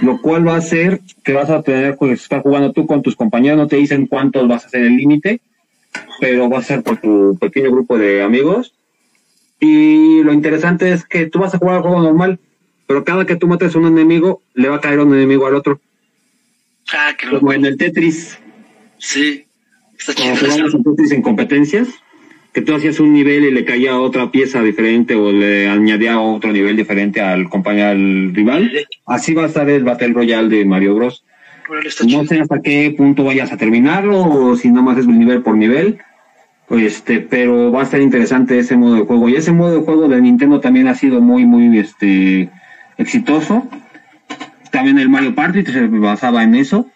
[0.00, 3.16] lo cual va a hacer que vas a tener, pues, estar jugando tú con tus
[3.16, 5.40] compañeros, no te dicen cuántos vas a hacer el límite,
[6.20, 8.72] pero va a ser por tu pequeño grupo de amigos.
[9.60, 12.38] Y lo interesante es que tú vas a jugar al juego normal,
[12.86, 15.54] pero cada que tú mates a un enemigo, le va a caer un enemigo al
[15.54, 15.80] otro.
[16.92, 18.38] Ah, qué Como en el Tetris.
[18.98, 19.44] Sí.
[19.98, 21.88] Está Tetris en competencias,
[22.52, 26.52] que tú hacías un nivel y le caía otra pieza diferente o le añadía otro
[26.52, 28.72] nivel diferente al compañero, al rival.
[29.06, 31.24] Así va a estar el Battle Royale de Mario Bros.
[32.06, 35.98] No sé hasta qué punto vayas a terminarlo o si nomás es nivel por nivel.
[36.70, 39.28] Este, pero va a estar interesante ese modo de juego.
[39.28, 42.50] Y ese modo de juego de Nintendo también ha sido muy, muy este
[42.98, 43.66] exitoso.
[44.70, 46.86] También el Mario Party se basaba en eso.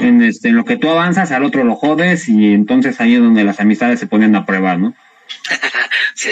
[0.00, 3.20] En este, en lo que tú avanzas, al otro lo jodes, y entonces ahí es
[3.20, 4.94] donde las amistades se ponen a prueba, ¿no?
[6.16, 6.30] Sí.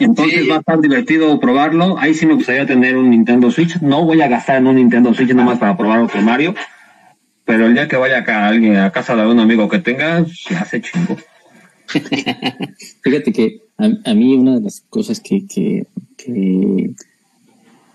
[0.00, 0.48] Entonces Sí.
[0.48, 1.96] va a estar divertido probarlo.
[1.98, 3.80] Ahí sí me gustaría tener un Nintendo Switch.
[3.80, 6.56] No voy a gastar en un Nintendo Switch nomás para probar otro Mario.
[7.44, 10.56] Pero el día que vaya acá alguien a casa de algún amigo que tenga, se
[10.56, 11.16] hace chingo.
[13.02, 16.94] Fíjate que a, a mí una de las cosas que, que, que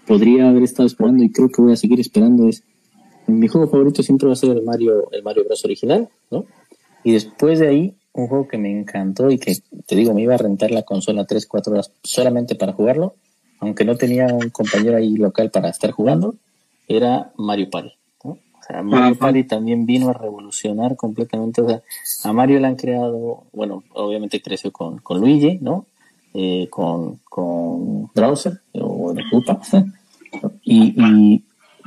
[0.05, 2.63] podría haber estado esperando y creo que voy a seguir esperando es
[3.29, 6.45] mi juego favorito siempre va a ser el Mario, el Mario Bros original, ¿no?
[7.03, 10.33] Y después de ahí, un juego que me encantó y que te digo, me iba
[10.33, 13.15] a rentar la consola 3, 4 horas solamente para jugarlo,
[13.59, 16.35] aunque no tenía un compañero ahí local para estar jugando,
[16.87, 17.98] era Mario Party.
[18.69, 21.61] Sea, Mario Party también vino a revolucionar completamente.
[21.61, 21.81] O sea,
[22.23, 25.85] a Mario le han creado, bueno, obviamente creció con, con Luigi, ¿no?
[26.33, 29.59] Eh, con, con Browser o de Koopa,
[30.63, 31.43] y, y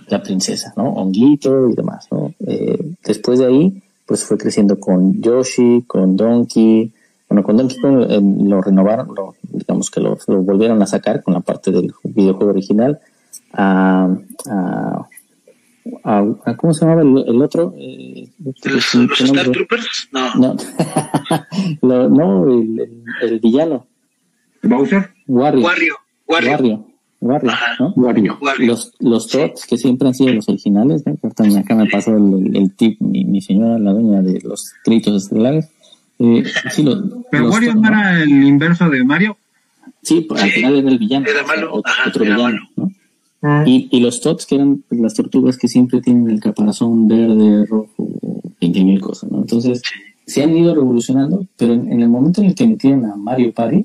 [0.08, 0.90] la princesa, ¿no?
[0.94, 2.34] Honguito y demás, ¿no?
[2.46, 6.92] Eh, después de ahí, pues fue creciendo con Yoshi, con Donkey,
[7.28, 11.22] bueno, con Donkey Kong eh, lo renovaron, lo, digamos que lo, lo volvieron a sacar
[11.22, 13.00] con la parte del videojuego original.
[13.54, 14.14] A,
[14.50, 15.06] a,
[16.04, 17.74] a- a- ¿Cómo se llamaba el, el otro?
[17.78, 18.28] Eh,
[18.64, 18.94] ¿Los.
[18.94, 20.08] Star Troopers?
[20.12, 20.34] No.
[20.34, 20.56] No,
[21.82, 23.86] Lo- no el, el, el villano,
[24.62, 25.62] Bowser, Wario.
[25.62, 25.94] Wario.
[26.26, 26.86] Wario.
[27.20, 28.66] Wario, Wario.
[28.66, 31.16] Los, los tots que siempre han sido los originales, ¿no?
[31.58, 35.24] Acá me pasó el, el, el tip, mi, mi señora, la dueña de los créditos
[35.24, 35.68] estelares.
[36.18, 36.42] Eh,
[36.72, 39.36] sí, los, pero los Wario no era el inverso de Mario.
[40.02, 41.26] Sí, pues, al Sí, final era el villano.
[41.28, 42.68] era malo, Otro, ajá, otro era villano, malo.
[42.76, 42.90] ¿no?
[43.66, 47.66] Y, y los tots, que eran pues, las tortugas que siempre tienen el caparazón verde,
[47.66, 48.08] rojo,
[48.60, 49.38] 20 mil cosas, ¿no?
[49.38, 49.82] Entonces,
[50.26, 53.84] se han ido revolucionando, pero en, el momento en el que metieron a Mario Party,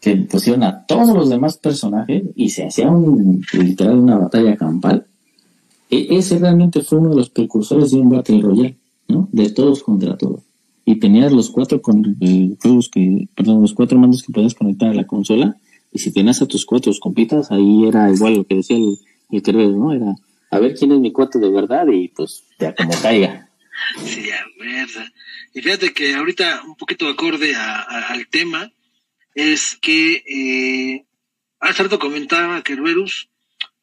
[0.00, 5.06] que pusieron a todos los demás personajes y se hacía un, literal una batalla campal,
[5.88, 8.76] e- ese realmente fue uno de los precursores de un Battle Royale,
[9.08, 9.28] ¿no?
[9.30, 10.40] De todos contra todos.
[10.84, 12.56] Y tenías los cuatro con, eh,
[12.90, 15.56] que, perdón, los cuatro mandos que podías conectar a la consola,
[15.92, 18.98] y si tenías a tus cuatro compitas, ahí era igual lo que decía el,
[19.30, 19.92] el ¿no?
[19.92, 20.14] Era
[20.50, 23.46] a ver quién es mi cuate de verdad y pues ya como caiga.
[24.04, 24.88] Sí, a ver.
[25.54, 28.70] Y fíjate que ahorita un poquito acorde al tema
[29.34, 31.06] es que eh,
[31.60, 33.30] hace rato comentaba Kerberus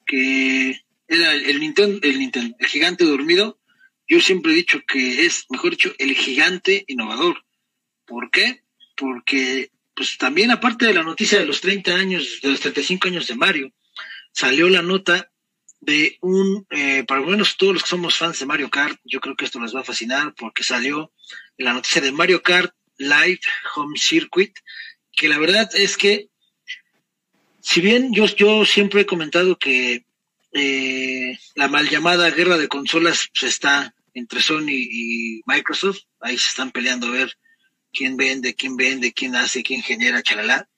[0.07, 3.59] que era el Nintendo, el Nintendo, el gigante dormido.
[4.07, 7.43] Yo siempre he dicho que es, mejor dicho, el gigante innovador.
[8.05, 8.63] ¿Por qué?
[8.95, 13.27] Porque, pues también aparte de la noticia de los 30 años, de los 35 años
[13.27, 13.73] de Mario,
[14.31, 15.31] salió la nota
[15.79, 19.19] de un, eh, para lo menos todos los que somos fans de Mario Kart, yo
[19.19, 21.11] creo que esto les va a fascinar porque salió
[21.57, 23.41] la noticia de Mario Kart Live
[23.75, 24.55] Home Circuit,
[25.11, 26.29] que la verdad es que,
[27.59, 30.05] si bien yo, yo siempre he comentado que
[30.53, 36.49] eh, la mal llamada guerra de consolas pues, está entre Sony y Microsoft, ahí se
[36.49, 37.35] están peleando a ver
[37.97, 40.69] quién vende, quién vende, quién hace, quién genera, chalala,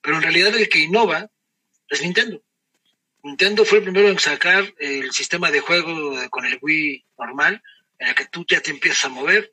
[0.00, 1.30] pero en realidad el que innova
[1.88, 2.42] es Nintendo.
[3.22, 7.62] Nintendo fue el primero en sacar el sistema de juego con el Wii normal,
[7.98, 9.52] en el que tú ya te empiezas a mover.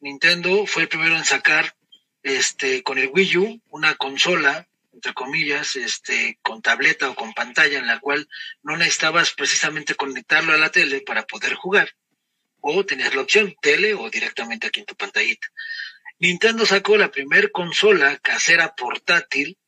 [0.00, 1.74] Nintendo fue el primero en sacar
[2.22, 7.78] este con el Wii U una consola, entre comillas, este con tableta o con pantalla
[7.78, 8.28] en la cual
[8.62, 11.94] no necesitabas precisamente conectarlo a la tele para poder jugar.
[12.62, 15.46] o tenías la opción tele o directamente aquí en tu pantallita.
[16.20, 19.58] Nintendo sacó la primer consola casera portátil,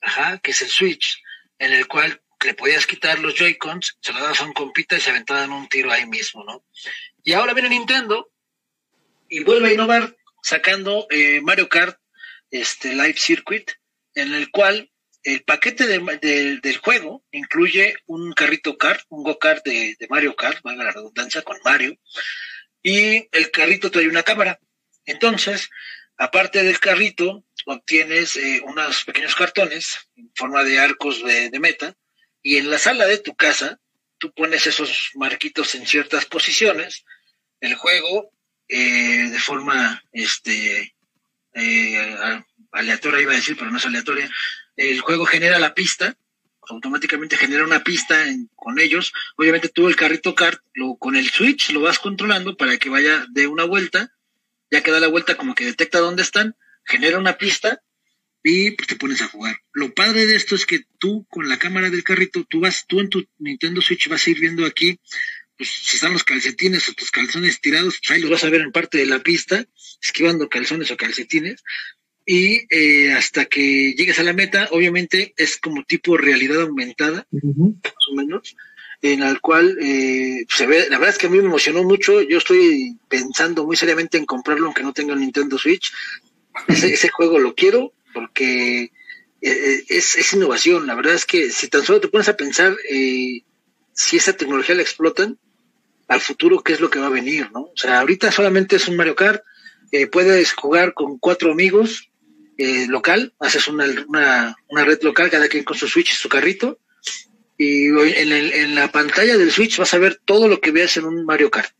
[0.00, 1.22] ajá, que es el Switch,
[1.58, 5.00] en el cual le podías quitar los Joy-Cons, se lo dabas a un compita y
[5.00, 6.64] se aventaban un tiro ahí mismo, ¿no?
[7.22, 8.32] Y ahora viene Nintendo
[9.28, 11.98] y vuelve a innovar sacando eh, Mario Kart
[12.50, 13.70] este Live Circuit,
[14.14, 14.90] en el cual
[15.22, 20.92] el paquete del juego incluye un carrito kart, un go-kart de, Mario Kart, valga la
[20.92, 21.96] redundancia, con Mario,
[22.82, 24.58] y el carrito trae una cámara.
[25.04, 25.70] Entonces,
[26.16, 31.96] aparte del carrito, obtienes eh, unos pequeños cartones en forma de arcos de, meta,
[32.42, 33.80] y en la sala de tu casa,
[34.18, 37.04] tú pones esos marquitos en ciertas posiciones,
[37.60, 38.32] el juego,
[38.68, 40.94] eh, de forma este,
[41.54, 44.30] eh, aleatoria, iba a decir, pero no es aleatoria,
[44.76, 46.16] el juego genera la pista,
[46.68, 49.12] automáticamente genera una pista con ellos.
[49.36, 53.26] Obviamente tú el carrito kart, lo, con el switch lo vas controlando para que vaya
[53.30, 54.12] de una vuelta,
[54.70, 57.82] ya que da la vuelta como que detecta dónde están, genera una pista
[58.42, 59.56] y pues, te pones a jugar.
[59.72, 63.00] Lo padre de esto es que tú con la cámara del carrito, tú vas, tú
[63.00, 64.98] en tu Nintendo Switch vas a ir viendo aquí,
[65.56, 68.62] pues si están los calcetines o tus calzones tirados, pues ahí los vas a ver
[68.62, 69.66] en parte de la pista,
[70.00, 71.62] esquivando calzones o calcetines,
[72.24, 78.08] y eh, hasta que llegues a la meta, obviamente es como tipo realidad aumentada, más
[78.10, 78.56] o menos,
[79.02, 82.20] en el cual eh, se ve, la verdad es que a mí me emocionó mucho,
[82.20, 85.92] yo estoy pensando muy seriamente en comprarlo aunque no tenga Nintendo Switch,
[86.68, 88.92] ese, juego lo quiero porque
[89.40, 92.76] eh, es, es, innovación, la verdad es que si tan solo te pones a pensar
[93.92, 95.38] si esa tecnología la explotan,
[96.08, 97.60] al futuro qué es lo que va a venir, ¿no?
[97.60, 99.42] O sea, ahorita solamente es un Mario Kart,
[100.10, 102.10] puedes jugar con cuatro amigos,
[102.62, 103.86] eh, local, haces una,
[104.68, 106.78] una, red local, cada quien con su Switch, su carrito,
[107.62, 111.04] y en, en, la pantalla del Switch vas a ver todo lo que veas en
[111.04, 111.70] un Mario Kart.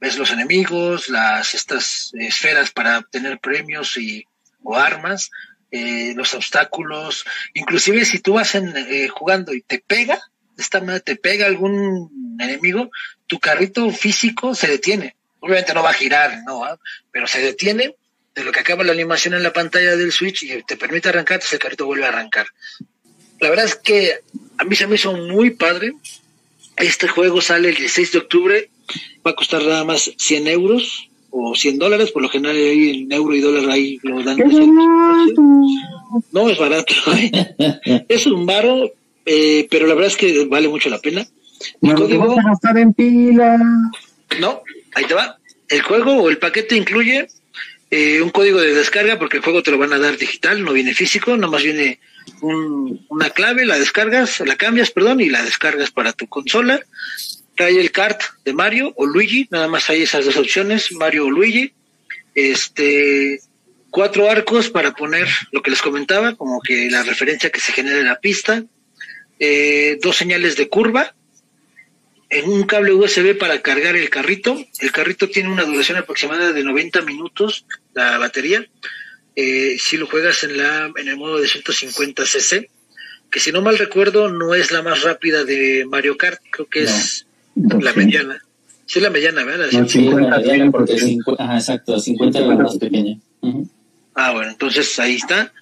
[0.00, 4.24] Ves los enemigos, las estas esferas para obtener premios y,
[4.64, 5.30] o armas,
[5.70, 10.20] eh, los obstáculos, inclusive si tú vas en, eh, jugando y te pega,
[10.58, 12.90] esta manera te pega algún enemigo,
[13.28, 15.14] tu carrito físico se detiene.
[15.38, 16.76] Obviamente no va a girar, no, ¿Ah?
[17.12, 17.94] pero se detiene
[18.34, 21.36] de lo que acaba la animación en la pantalla del Switch y te permite arrancar,
[21.36, 22.48] entonces el carrito vuelve a arrancar.
[23.40, 24.12] La verdad es que
[24.58, 25.92] a mí se me hizo muy padre.
[26.76, 28.70] Este juego sale el 16 de octubre,
[29.26, 33.34] va a costar nada más 100 euros o 100 dólares, por lo general en euro
[33.34, 34.38] y dólar ahí lo dan.
[36.32, 38.04] No es barato, ¿eh?
[38.08, 38.92] es un baro,
[39.26, 41.26] eh, pero la verdad es que vale mucho la pena.
[41.82, 42.36] El código...
[42.38, 43.58] a en pila.
[44.40, 44.62] No,
[44.94, 45.38] ahí te va.
[45.68, 47.28] El juego o el paquete incluye
[47.90, 50.72] eh, un código de descarga porque el juego te lo van a dar digital, no
[50.72, 52.00] viene físico, nomás viene
[52.42, 56.80] una clave, la descargas, la cambias, perdón, y la descargas para tu consola.
[57.56, 61.30] Trae el kart de Mario o Luigi, nada más hay esas dos opciones, Mario o
[61.30, 61.72] Luigi.
[62.34, 63.40] Este,
[63.90, 67.98] cuatro arcos para poner lo que les comentaba, como que la referencia que se genera
[67.98, 68.64] en la pista.
[69.38, 71.14] Eh, dos señales de curva,
[72.30, 74.56] en un cable USB para cargar el carrito.
[74.78, 78.66] El carrito tiene una duración aproximada de 90 minutos, la batería.
[79.36, 82.70] Eh, si lo juegas en, la, en el modo de 150 cc,
[83.30, 86.82] que si no mal recuerdo no es la más rápida de Mario Kart, creo que
[86.82, 88.42] es la mediana.
[88.86, 89.68] Sí, la mediana, ¿verdad?
[89.70, 90.94] La 50, mediana porque
[91.38, 93.18] ajá, exacto, 50 es la más pequeña.
[94.14, 95.52] Ah, bueno, entonces ahí está.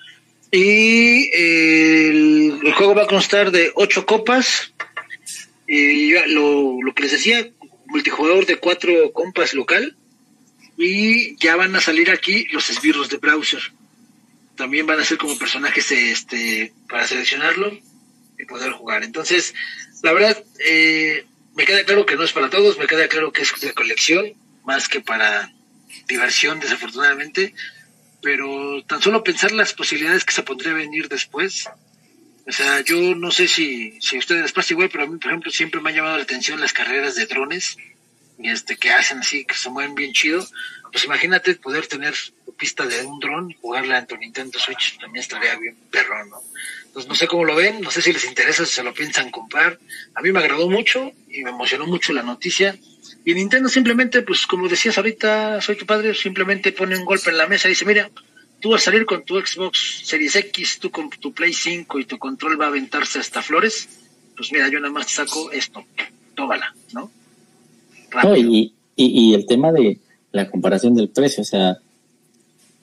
[0.50, 4.72] Y el, el, juego va a constar de 8 copas,
[5.66, 7.46] y lo, lo que les decía,
[7.88, 9.96] multijugador de cuatro compas local.
[10.78, 13.60] Y ya van a salir aquí los esbirros de browser.
[14.56, 17.76] También van a ser como personajes este para seleccionarlo
[18.38, 19.02] y poder jugar.
[19.02, 19.54] Entonces,
[20.02, 23.42] la verdad, eh, me queda claro que no es para todos, me queda claro que
[23.42, 24.32] es de colección,
[24.64, 25.52] más que para
[26.06, 27.54] diversión, desafortunadamente.
[28.22, 31.68] Pero tan solo pensar las posibilidades que se podría venir después,
[32.46, 35.18] o sea, yo no sé si, si a ustedes les pasa igual, pero a mí,
[35.18, 37.76] por ejemplo, siempre me han llamado la atención las carreras de drones,
[38.42, 40.46] este, que hacen así, que se mueven bien chido.
[40.90, 42.14] Pues imagínate poder tener
[42.58, 46.42] pista de un dron y jugarla en tu Nintendo Switch, también estaría bien perrón, ¿no?
[46.86, 49.30] Entonces no sé cómo lo ven, no sé si les interesa, si se lo piensan
[49.30, 49.78] comprar.
[50.14, 52.76] A mí me agradó mucho y me emocionó mucho la noticia.
[53.24, 57.38] Y Nintendo simplemente, pues como decías ahorita, soy tu padre, simplemente pone un golpe en
[57.38, 58.10] la mesa y dice, mira,
[58.60, 62.04] tú vas a salir con tu Xbox Series X, tú con tu Play 5 y
[62.04, 63.88] tu control va a aventarse hasta flores,
[64.36, 65.84] pues mira, yo nada más te saco esto,
[66.34, 67.12] tómala, ¿no?
[68.36, 69.98] Y, y, el tema de
[70.32, 71.78] la comparación del precio, o sea,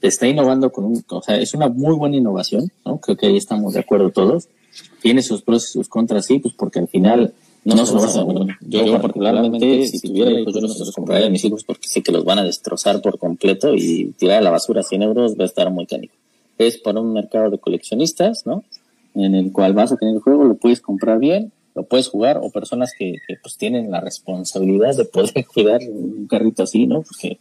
[0.01, 2.99] está innovando con un, o sea, es una muy buena innovación, ¿no?
[2.99, 4.47] Creo que ahí estamos de acuerdo todos.
[5.01, 7.33] Tiene sus pros y sus contras, sí, pues porque al final
[7.63, 11.63] No, no, yo particularmente, si tuviera hijos, yo no se los compraría a mis hijos
[11.63, 15.01] porque sé que los van a destrozar por completo y tirar a la basura 100
[15.01, 16.13] euros va a estar muy canijo.
[16.59, 18.63] Es para un mercado de coleccionistas, ¿no?
[19.15, 22.39] En el cual vas a tener el juego, lo puedes comprar bien, lo puedes jugar,
[22.41, 27.01] o personas que, pues tienen la responsabilidad de poder cuidar un carrito así, ¿no?
[27.01, 27.37] Porque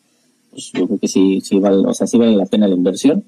[0.50, 3.24] pues, yo creo que sí, sí vale, o sea, sí vale la pena la inversión.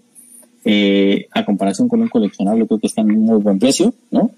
[0.65, 4.33] Eh, a comparación con un coleccionable, creo que está en un muy buen precio, ¿no?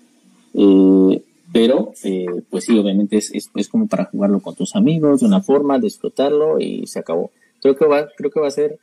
[0.53, 5.27] Eh, pero eh, pues sí, obviamente es, es, como para jugarlo con tus amigos de
[5.27, 7.31] una forma, disfrutarlo y se acabó.
[7.63, 8.79] Creo que va, creo que va a ser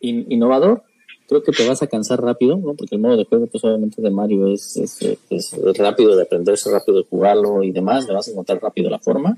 [0.00, 0.82] innovador,
[1.30, 2.74] creo que te vas a cansar rápido, ¿no?
[2.74, 4.98] Porque el modo de juego, pues obviamente de Mario es, es,
[5.30, 8.98] es rápido de aprenderse, rápido de jugarlo y demás, le vas a encontrar rápido la
[8.98, 9.36] forma.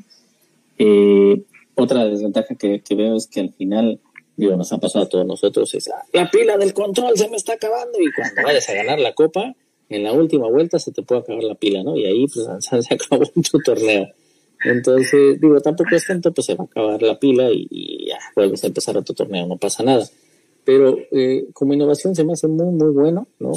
[0.79, 1.43] Eh,
[1.75, 4.01] otra desventaja que, que, veo es que al final,
[4.37, 7.37] digo, nos ha pasado a todos nosotros, es ah, la pila del control se me
[7.37, 9.55] está acabando y cuando vayas a ganar la copa,
[9.91, 11.95] en la última vuelta se te puede acabar la pila, ¿no?
[11.95, 12.49] Y ahí pues
[12.89, 14.09] se acabó tu torneo.
[14.65, 18.65] Entonces, digo, tampoco es tanto, pues se va a acabar la pila y, ya vuelves
[18.65, 20.07] a empezar otro torneo, no pasa nada.
[20.64, 23.53] Pero eh, como innovación se me hace muy, muy bueno, ¿no?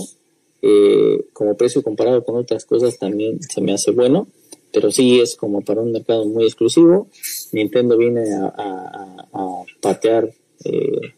[0.61, 4.27] Eh, como precio comparado con otras cosas también se me hace bueno,
[4.73, 7.07] pero sí es como para un mercado muy exclusivo.
[7.51, 11.13] Nintendo viene a, patear eh,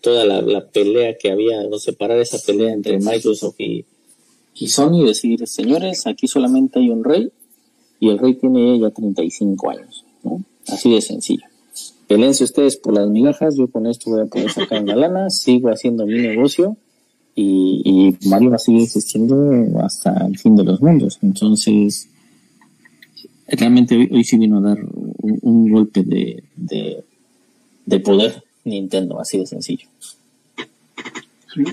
[0.00, 3.84] toda la, pelea que había, o separar esa pelea entre Microsoft y,
[4.54, 7.32] y Sony decir, señores, aquí solamente hay un rey
[7.98, 10.44] y el rey tiene ya 35 años, ¿no?
[10.68, 11.51] Así de sencillo.
[12.14, 15.68] Pelense ustedes por las migajas, yo con esto voy a poder sacar una lana, sigo
[15.68, 16.76] haciendo mi negocio
[17.34, 21.18] y, Mario va a seguir existiendo hasta el fin de los mundos.
[21.22, 22.08] Entonces,
[23.48, 24.78] realmente hoy, sí vino a dar
[25.22, 26.42] un, golpe de,
[27.86, 29.86] de poder Nintendo, así de sencillo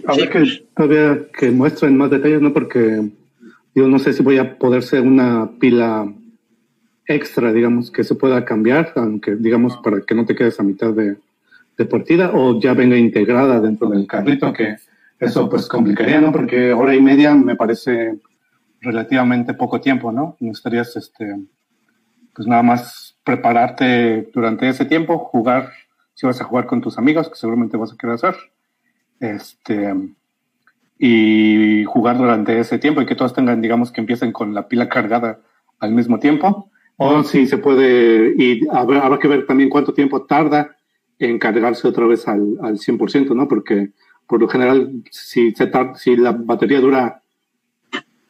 [0.05, 2.53] a ver que todavía que muestren más detalles, ¿no?
[2.53, 3.09] Porque
[3.75, 6.11] yo no sé si voy a poder ser una pila
[7.09, 10.93] extra, digamos, que se pueda cambiar, aunque digamos para que no te quedes a mitad
[10.93, 11.17] de,
[11.77, 14.77] de partida, o ya venga integrada dentro del carrito, que
[15.19, 16.31] eso pues complicaría, ¿no?
[16.31, 18.19] Porque hora y media me parece
[18.79, 20.37] relativamente poco tiempo, ¿no?
[20.39, 21.35] Necesitarías, este,
[22.33, 25.71] pues nada más prepararte durante ese tiempo, jugar,
[26.13, 28.35] si vas a jugar con tus amigos, que seguramente vas a querer hacer,
[29.19, 29.95] este,
[30.99, 34.89] y jugar durante ese tiempo y que todos tengan, digamos, que empiecen con la pila
[34.89, 35.39] cargada
[35.79, 36.69] al mismo tiempo.
[37.01, 40.75] O si se puede, y habrá, que ver también cuánto tiempo tarda
[41.17, 43.47] en cargarse otra vez al, al 100%, ¿no?
[43.47, 43.91] Porque
[44.27, 47.23] por lo general, si, se si la batería dura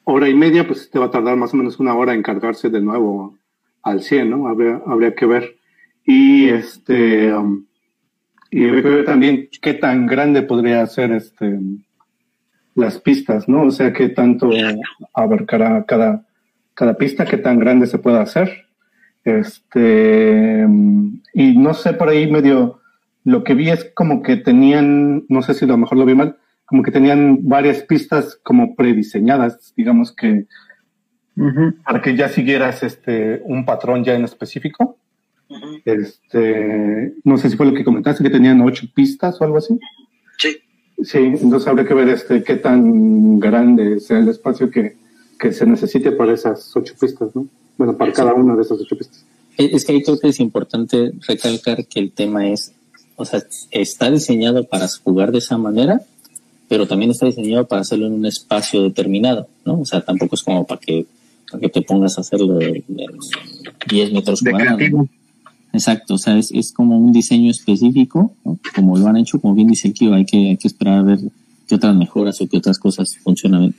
[0.04, 2.70] hora y media, pues te va a tardar más o menos una hora en cargarse
[2.70, 3.36] de nuevo
[3.82, 4.48] al 100, ¿no?
[4.48, 5.58] Habría, habría que ver.
[6.06, 7.66] Y este, um,
[8.52, 11.60] y ver también qué tan grande podría ser este
[12.76, 13.64] las pistas, ¿no?
[13.64, 14.52] O sea, qué tanto
[15.14, 16.26] abarcará cada,
[16.80, 18.68] cada pista, qué tan grande se puede hacer.
[19.26, 20.66] Este,
[21.34, 22.80] y no sé, por ahí medio,
[23.26, 26.16] lo que vi es como que tenían, no sé si a lo mejor lo vi
[26.16, 30.46] mal, como que tenían varias pistas como prediseñadas, digamos que,
[31.84, 34.98] para que ya siguieras este, un patrón ya en específico.
[35.84, 39.78] Este, no sé si fue lo que comentaste, que tenían ocho pistas o algo así.
[40.38, 40.58] Sí.
[41.04, 44.98] Sí, entonces habría que ver este, qué tan grande sea el espacio que,
[45.40, 47.48] que se necesite para esas ocho pistas, ¿no?
[47.78, 49.24] Bueno, para cada una de esas ocho pistas.
[49.58, 52.74] Es que ahí creo que es importante recalcar que el tema es,
[53.16, 56.02] o sea, está diseñado para jugar de esa manera,
[56.68, 59.80] pero también está diseñado para hacerlo en un espacio determinado, ¿no?
[59.82, 61.06] O sea, tampoco es como para que,
[61.50, 62.84] para que te pongas a hacerlo en
[63.90, 64.82] 10 metros cuadrados.
[65.72, 68.34] Exacto, o sea, es, es como un diseño específico,
[68.76, 71.20] como lo han hecho, como bien dice Kio, hay que, hay que esperar a ver
[71.68, 73.16] qué otras mejoras o qué otras cosas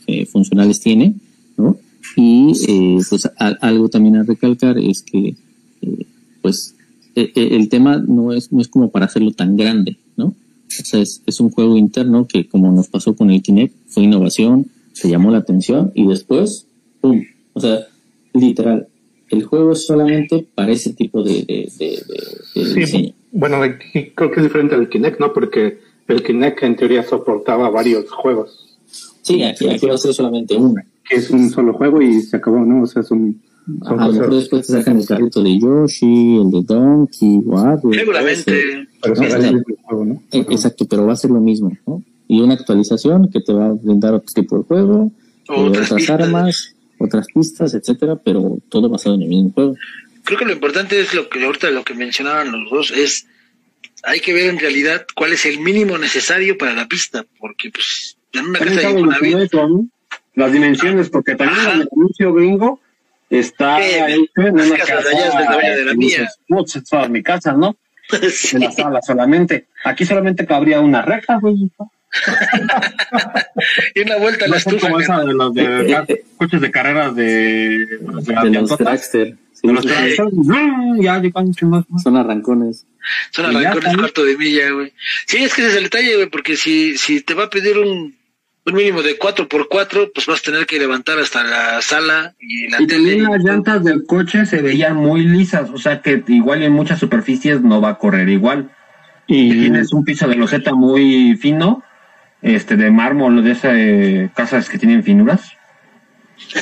[0.07, 1.15] eh, funcionales tiene,
[1.61, 1.79] ¿no?
[2.17, 5.37] Y eh, pues algo también a recalcar es que,
[5.83, 6.07] eh,
[6.43, 6.75] pues,
[7.15, 10.27] e, e, el tema no es, no es como para hacerlo tan grande, ¿no?
[10.27, 10.35] O
[10.85, 14.67] sea, es, es un juego interno que, como nos pasó con el Kinect, fue innovación,
[14.93, 16.67] se llamó la atención y después,
[17.01, 17.23] ¡pum!
[17.53, 17.87] O sea,
[18.33, 18.89] literal,
[19.31, 23.13] el juego es solamente para ese tipo de, de, diseño.
[23.33, 23.61] Bueno,
[24.15, 25.33] creo que es diferente al Kinect, ¿no?
[25.33, 28.79] Porque el Kinect en teoría soportaba varios juegos.
[29.23, 30.83] Sí, aquí, va a ser solamente uno.
[31.11, 32.85] Que es un solo juego y se acabó, ¿no?
[32.85, 33.43] O sea, es un...
[33.85, 37.93] Ajá, después te sacan el carrito de Yoshi, el de Donkey, Wario.
[37.93, 38.89] Seguramente.
[40.33, 42.03] Eh, exacto, pero va a ser lo mismo, ¿no?
[42.27, 45.13] Y una actualización que te va a brindar otro tipo de juego,
[45.49, 49.75] otras armas otras pistas, etcétera, pero todo basado en el mismo juego.
[50.25, 53.27] Creo que lo importante es lo que ahorita lo que mencionaban los dos es
[54.03, 58.17] hay que ver en realidad cuál es el mínimo necesario para la pista, porque pues
[58.33, 59.49] en una casa de
[60.35, 62.81] Las dimensiones, porque también el anuncio gringo
[63.29, 66.19] está ahí en una casa, de de la eh, mía.
[66.19, 67.77] dices, "Putz, es toda mi casa, ¿no?
[68.31, 68.57] Sí.
[68.57, 69.67] En la sala solamente.
[69.85, 71.71] Aquí solamente cabría una reja, güey.
[73.95, 74.89] Y una vuelta a la estufa.
[74.89, 76.07] como esa de los de ca-
[76.37, 78.35] coches de carreras de, de, los de
[79.73, 79.87] los.
[81.01, 81.87] Ya llegan chingados.
[82.03, 82.87] Son arrancones.
[83.31, 84.93] Son arrancones cuarto de milla, güey.
[85.27, 87.79] Sí, es que ese es el detalle, güey, porque si, si te va a pedir
[87.79, 88.17] un,
[88.67, 92.83] un mínimo de 4x4, pues vas a tener que levantar hasta la sala y la
[92.83, 93.11] Y tele.
[93.17, 96.99] también las llantas del coche se veían muy lisas, o sea que igual en muchas
[96.99, 98.71] superficies no va a correr igual.
[99.27, 101.83] Y Si tienes un piso de loseta muy fino,
[102.43, 105.53] este de mármol, de esas eh, casas que tienen finuras,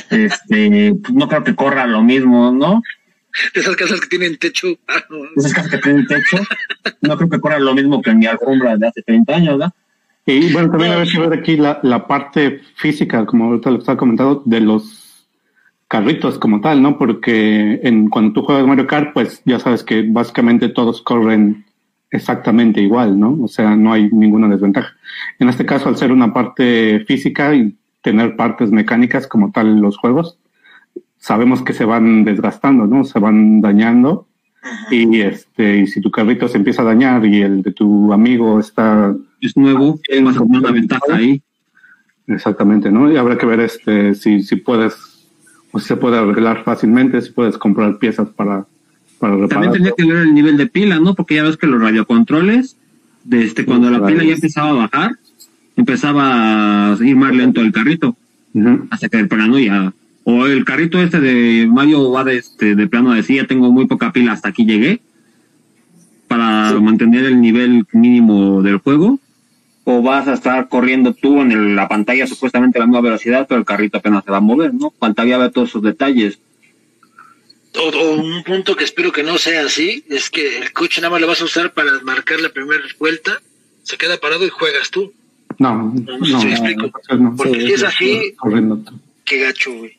[0.09, 2.81] este, pues no creo que corra lo mismo, ¿no?
[3.53, 4.67] Esas casas que tienen techo.
[4.87, 5.17] ah, no.
[5.35, 6.37] Esas casas que tienen techo,
[7.01, 9.73] no creo que corra lo mismo que mi alfombra de hace 30 años, ¿no?
[10.31, 13.97] Y bueno, también hay que ver aquí la, la parte física, como ahorita lo estaba
[13.97, 15.27] comentando, de los
[15.87, 16.99] carritos como tal, ¿no?
[16.99, 21.65] Porque en, cuando tú juegas Mario Kart, pues ya sabes que básicamente todos corren
[22.11, 23.39] exactamente igual, ¿no?
[23.41, 24.93] O sea, no hay ninguna desventaja.
[25.39, 29.97] En este caso, al ser una parte física y tener partes mecánicas como tal los
[29.97, 30.37] juegos,
[31.17, 33.03] sabemos que se van desgastando, ¿no?
[33.03, 34.27] Se van dañando.
[34.91, 38.59] Y este, y si tu carrito se empieza a dañar y el de tu amigo
[38.59, 41.41] está Es nuevo, vas a tener una ventaja ahí.
[42.27, 43.11] Exactamente, ¿no?
[43.11, 44.95] Y habrá que ver este si, si puedes,
[45.71, 48.67] o si se puede arreglar fácilmente, si puedes comprar piezas para,
[49.17, 49.71] para También reparar.
[49.73, 51.15] tendría que ver el nivel de pila, ¿no?
[51.15, 52.77] Porque ya ves que los radiocontroles,
[53.23, 55.11] desde cuando la pila ya empezaba a bajar,
[55.75, 58.15] empezaba a ir más lento el carrito,
[58.89, 59.93] hasta que el plano ya...
[60.25, 63.71] O el carrito este de Mario va de, este, de plano a decir, ya tengo
[63.71, 65.01] muy poca pila, hasta aquí llegué,
[66.27, 69.19] para mantener el nivel mínimo del juego.
[69.91, 73.47] O vas a estar corriendo tú en el- la pantalla supuestamente a la misma velocidad,
[73.47, 74.91] pero el carrito apenas se va a mover, ¿no?
[74.99, 76.37] Faltaría ver todos esos detalles.
[77.75, 81.11] O, o un punto que espero que no sea así, es que el coche nada
[81.11, 83.41] más lo vas a usar para marcar la primera vuelta,
[83.83, 85.11] se queda parado y juegas tú.
[85.57, 86.91] No, No explico.
[87.09, 87.35] no, no.
[87.35, 88.83] Porque Sí, si es sí, así, Corriendo.
[89.25, 89.93] qué gacho, güey.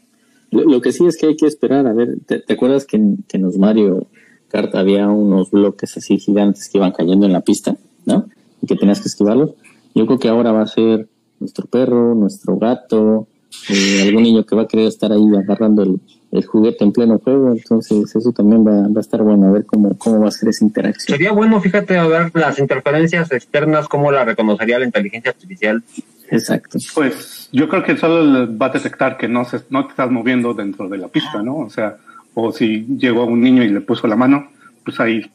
[0.53, 2.97] Lo, lo que sí es que hay que esperar, a ver, ¿te, te acuerdas que
[2.97, 4.07] en, que en los Mario
[4.49, 8.28] Kart había unos bloques así gigantes que iban cayendo en la pista, ¿no?
[8.62, 9.51] Y que tenías que esquivarlos.
[9.95, 13.26] Yo creo que ahora va a ser nuestro perro, nuestro gato,
[13.68, 16.01] eh, algún niño que va a querer estar ahí agarrando el,
[16.32, 19.66] el juguete en pleno juego, entonces eso también va, va a estar bueno, a ver
[19.66, 21.16] cómo, cómo va a ser esa interacción.
[21.16, 25.82] Sería bueno, fíjate, a ver las interferencias externas, cómo la reconocería la inteligencia artificial.
[26.30, 26.78] Exacto.
[26.95, 30.55] Pues yo creo que solo va a detectar que no, se, no te estás moviendo
[30.55, 31.57] dentro de la pista, ¿no?
[31.57, 31.97] O sea,
[32.34, 34.49] o si llegó un niño y le puso la mano,
[34.84, 35.28] pues ahí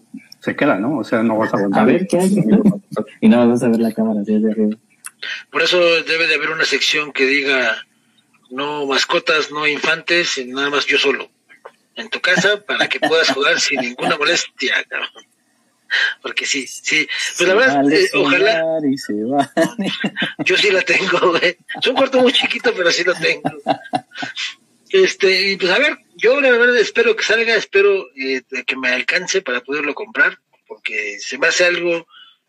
[0.45, 0.99] se queda, ¿no?
[0.99, 1.79] O sea, no vas a volver.
[1.79, 2.35] A ver qué hay.
[3.21, 4.77] y no vas a ver la cámara desde arriba.
[5.49, 7.75] Por eso debe de haber una sección que diga
[8.51, 11.31] no mascotas, no infantes, y nada más yo solo.
[11.95, 15.09] En tu casa para que puedas jugar sin ninguna molestia, cabrón.
[16.21, 17.07] Porque sí, sí.
[17.37, 18.63] Pues la verdad, Vale eh, ojalá,
[18.97, 19.51] se va.
[20.45, 21.57] yo sí la tengo, güey.
[21.81, 23.49] Es un cuarto muy chiquito, pero sí lo tengo.
[24.95, 28.87] Este, y pues a ver, yo la verdad espero que salga, espero eh, que me
[28.87, 30.39] alcance para poderlo comprar,
[30.69, 32.07] porque se me hace algo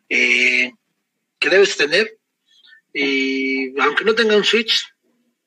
[0.09, 0.71] eh,
[1.41, 2.19] que debes tener.
[2.95, 4.87] Y aunque no tenga un Switch,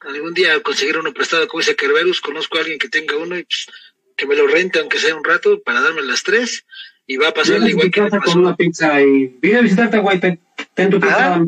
[0.01, 3.43] algún día conseguir uno prestado como dice Kerberus, conozco a alguien que tenga uno y
[3.43, 3.67] pues,
[4.17, 6.65] que me lo rente aunque sea un rato para darme las tres
[7.07, 10.37] y va a pasar igual que con una pizza y vine a visitarte, güey, ten,
[10.73, 11.35] ten tu pizza.
[11.35, 11.45] Ah.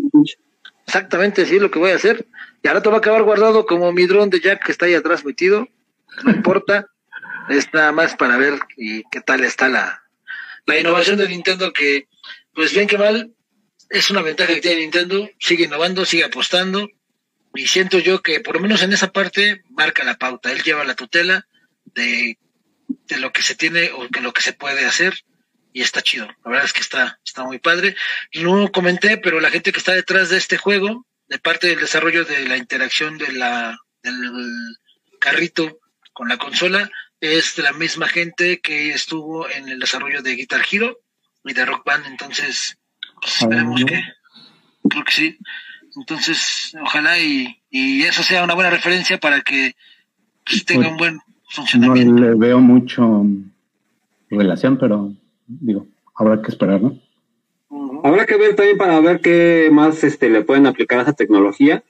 [0.87, 2.25] Exactamente, sí, lo que voy a hacer.
[2.63, 4.93] Y ahora te va a acabar guardado como mi dron de Jack que está ahí
[4.93, 5.67] atrás metido.
[6.23, 6.87] No importa.
[7.49, 10.03] es nada más para ver y qué tal está la,
[10.65, 12.07] la innovación de Nintendo que,
[12.53, 13.33] pues bien que mal,
[13.89, 15.29] es una ventaja que tiene Nintendo.
[15.39, 16.89] Sigue innovando, sigue apostando.
[17.53, 20.51] Y siento yo que por lo menos en esa parte marca la pauta.
[20.51, 21.47] Él lleva la tutela
[21.85, 22.37] de,
[23.07, 25.15] de lo que se tiene o que lo que se puede hacer
[25.73, 26.27] y está chido.
[26.43, 27.95] La verdad es que está, está muy padre.
[28.33, 32.25] No comenté, pero la gente que está detrás de este juego, de parte del desarrollo
[32.25, 34.15] de la interacción de la, del
[35.17, 35.79] carrito
[36.11, 36.89] con la consola,
[37.21, 40.99] es de la misma gente que estuvo en el desarrollo de Guitar Hero
[41.45, 42.05] y de Rock Band.
[42.07, 42.77] Entonces,
[43.21, 43.85] pues, esperemos Ah.
[43.87, 44.03] que,
[44.89, 45.37] creo que sí.
[45.95, 49.73] Entonces, ojalá y, y eso sea una buena referencia para que
[50.45, 52.21] pues, tenga un buen No funcionamiento.
[52.21, 53.25] le veo mucho
[54.29, 55.13] relación, pero
[55.47, 56.99] digo, habrá que esperar, ¿no?
[58.03, 61.83] Habrá que ver también para ver qué más este, le pueden aplicar a esa tecnología.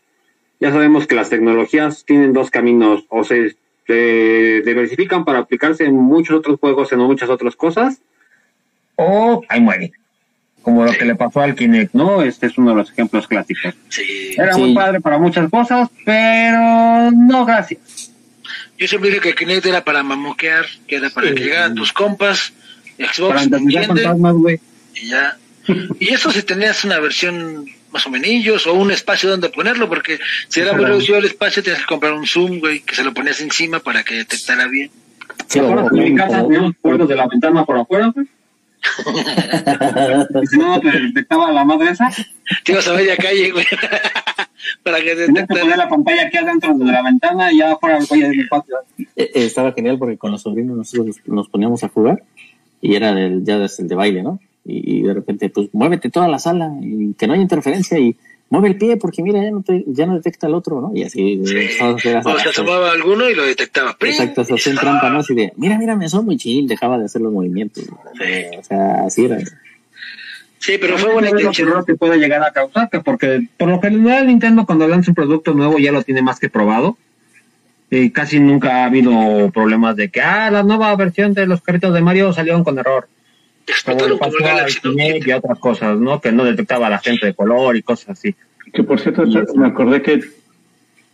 [0.60, 3.56] Ya sabemos que las tecnologías tienen dos caminos, o se,
[3.88, 8.00] se diversifican para aplicarse en muchos otros juegos, en muchas otras cosas,
[8.96, 9.92] o ahí muere.
[10.62, 12.22] Como lo que le pasó al Kinect, ¿no?
[12.22, 13.74] Este es uno de los ejemplos clásicos.
[13.90, 14.36] Sí.
[14.38, 14.62] Era Sí.
[14.62, 18.12] muy padre para muchas cosas, pero no gracias.
[18.78, 22.54] Yo siempre dije que Kinect era para mamoquear, que era para que llegaran tus compas,
[23.00, 24.60] Xbox, Para fantasmas, güey.
[24.94, 25.38] y ya.
[26.00, 30.20] Y eso si tenías una versión más o menos o un espacio donde ponerlo, porque
[30.48, 33.14] si era muy reducido el espacio tenías que comprar un zoom, güey, que se lo
[33.14, 34.90] ponías encima para que detectara bien.
[35.48, 38.28] ¿Te acuerdas que en mi casa teníamos puertos de la ventana por afuera, güey?
[40.42, 42.10] Y si no, te detectaba la madre esa.
[42.64, 43.66] Te ibas a media calle, güey,
[44.84, 45.78] para que Tenías que poner detectara.
[45.78, 48.78] la pantalla aquí adentro de la ventana y ya afuera el del patio.
[48.98, 52.24] Eh, eh, estaba genial porque con los sobrinos nosotros nos poníamos a jugar
[52.82, 54.40] y era del, ya desde el de baile, ¿no?
[54.66, 58.16] Y, y de repente, pues muévete toda la sala y que no haya interferencia y
[58.50, 60.92] mueve el pie porque mira, ya no, te, ya no detecta el otro, ¿no?
[60.94, 61.56] Y así, Sí.
[61.80, 63.98] todos eran- O se asomaba alguno y lo detectaba.
[63.98, 64.12] ¡Prim!
[64.12, 65.20] Exacto, se hacía en Ah, trampa, ¿no?
[65.20, 67.86] Así de, mira, mira, me asomo y chin, dejaba de hacer los movimientos.
[67.90, 69.38] O sea, así era.
[70.60, 71.70] Sí, pero fue buena Es lo intención.
[71.70, 75.16] peor que puede llegar a causar, que porque por lo general Nintendo cuando lanza un
[75.16, 76.98] producto nuevo ya lo tiene más que probado.
[77.90, 81.94] Y casi nunca ha habido problemas de que, ah, la nueva versión de los carritos
[81.94, 83.08] de Mario salieron con error.
[83.68, 84.66] Explotaron como el.
[84.82, 86.20] Kinect y otras cosas, ¿no?
[86.20, 88.36] Que no detectaba a la gente de color y cosas así.
[88.74, 89.24] Que por cierto,
[89.56, 90.22] me acordé que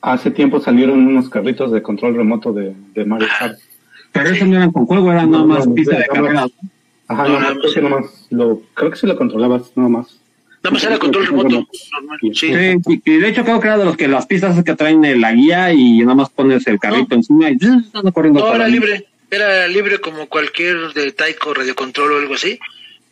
[0.02, 3.58] hace tiempo salieron unos carritos de control remoto de, de Mario Kart.
[4.12, 6.14] Pero eso no eran con juego, eran nada No, más no, pista no, de no,
[6.14, 6.52] carreras.
[7.08, 10.20] Ajá, No, creo que nomás lo, creo que sí lo controlabas, nada más.
[10.64, 11.68] Nada más era control remoto.
[12.22, 12.34] Sí.
[12.34, 12.48] Sí,
[12.88, 15.32] y, y de hecho creo que era de los que las pistas que traen la
[15.34, 17.58] guía y nada más pones el carrito encima y
[17.94, 18.40] anda corriendo.
[18.40, 18.72] No, era ahí.
[18.74, 19.06] libre.
[19.30, 22.60] Era libre como cualquier de Taiko, radiocontrol o algo así.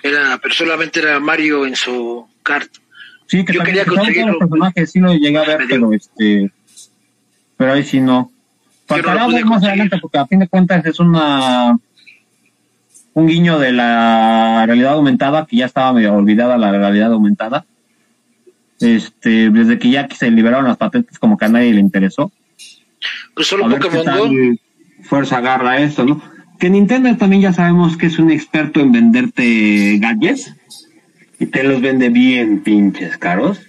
[0.01, 2.71] Era, pero solamente era Mario en su kart.
[3.27, 4.33] Sí, que Yo quería conseguirlo.
[4.33, 5.75] los personajes sí lo llegué a ver, Me dio.
[5.75, 6.51] pero este.
[7.57, 8.05] Pero ahí sí no.
[8.21, 8.31] No
[8.87, 9.69] Faltará ver más conseguir.
[9.71, 11.77] adelante porque a fin de cuentas es una.
[13.13, 17.65] Un guiño de la realidad aumentada, que ya estaba medio olvidada la realidad aumentada.
[18.79, 22.31] Este, desde que ya se liberaron las patentes, como que a nadie le interesó.
[23.33, 24.29] Pues solo ver Pokémon Go.
[25.07, 26.21] Fuerza agarra esto, ¿no?
[26.59, 30.55] Que Nintendo también ya sabemos que es un experto en venderte gadgets
[31.39, 33.61] y te los vende bien pinches caros.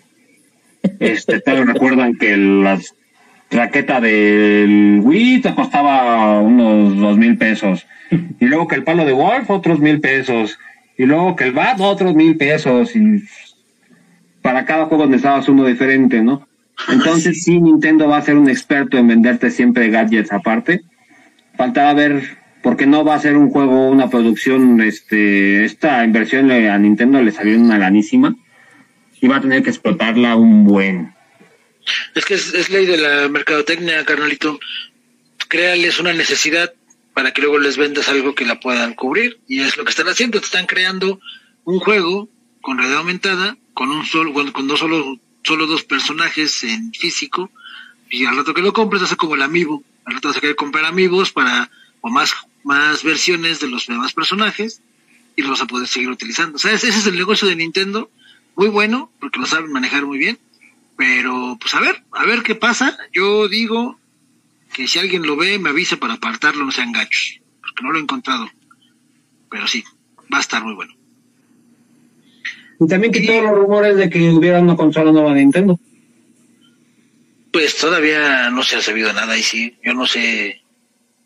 [1.01, 2.79] Este, te recuerdan que la
[3.51, 9.13] raqueta del Wii te costaba unos dos mil pesos y luego que el palo de
[9.13, 10.59] golf otros mil pesos
[10.97, 13.23] y luego que el bat otros mil pesos y
[14.43, 16.47] para cada juego necesitabas uno diferente, ¿no?
[16.89, 20.83] Entonces sí, Nintendo va a ser un experto en venderte siempre gadgets aparte.
[21.57, 26.79] Faltaba ver, porque no va a ser un juego, una producción, este, esta inversión a
[26.79, 28.35] Nintendo le salió una lanísima
[29.21, 31.17] y va a tener que explotarla un buen.
[32.15, 34.59] Es que es, ley de la mercadotecnia, carnalito.
[35.49, 36.73] Créales una necesidad
[37.15, 39.39] para que luego les vendas algo que la puedan cubrir.
[39.47, 40.41] Y es lo que están haciendo.
[40.41, 41.21] Te están creando
[41.65, 42.29] un juego
[42.61, 47.51] con realidad aumentada, con un solo, con, dos solo, solo dos personajes en físico.
[48.11, 49.83] Y al rato que lo compres, hace como el amiibo.
[50.07, 52.33] Al rato vas a querer comprar amigos para, o más,
[52.65, 54.81] más versiones de los demás personajes.
[55.35, 56.59] Y los vas a poder seguir utilizando.
[56.59, 58.11] Sea, ese es el negocio de Nintendo.
[58.55, 60.39] Muy bueno, porque lo saben manejar muy bien.
[60.97, 62.97] Pero, pues a ver, a ver qué pasa.
[63.13, 63.99] Yo digo
[64.73, 67.41] que si alguien lo ve, me avise para apartarlo, no sean gachos.
[67.61, 68.49] Porque no lo he encontrado.
[69.51, 69.85] Pero sí,
[70.33, 70.95] va a estar muy bueno.
[72.81, 75.79] Y también que todos los rumores de que hubiera una consola nueva de Nintendo.
[77.57, 80.61] Pues todavía no se ha sabido nada y sí, yo no sé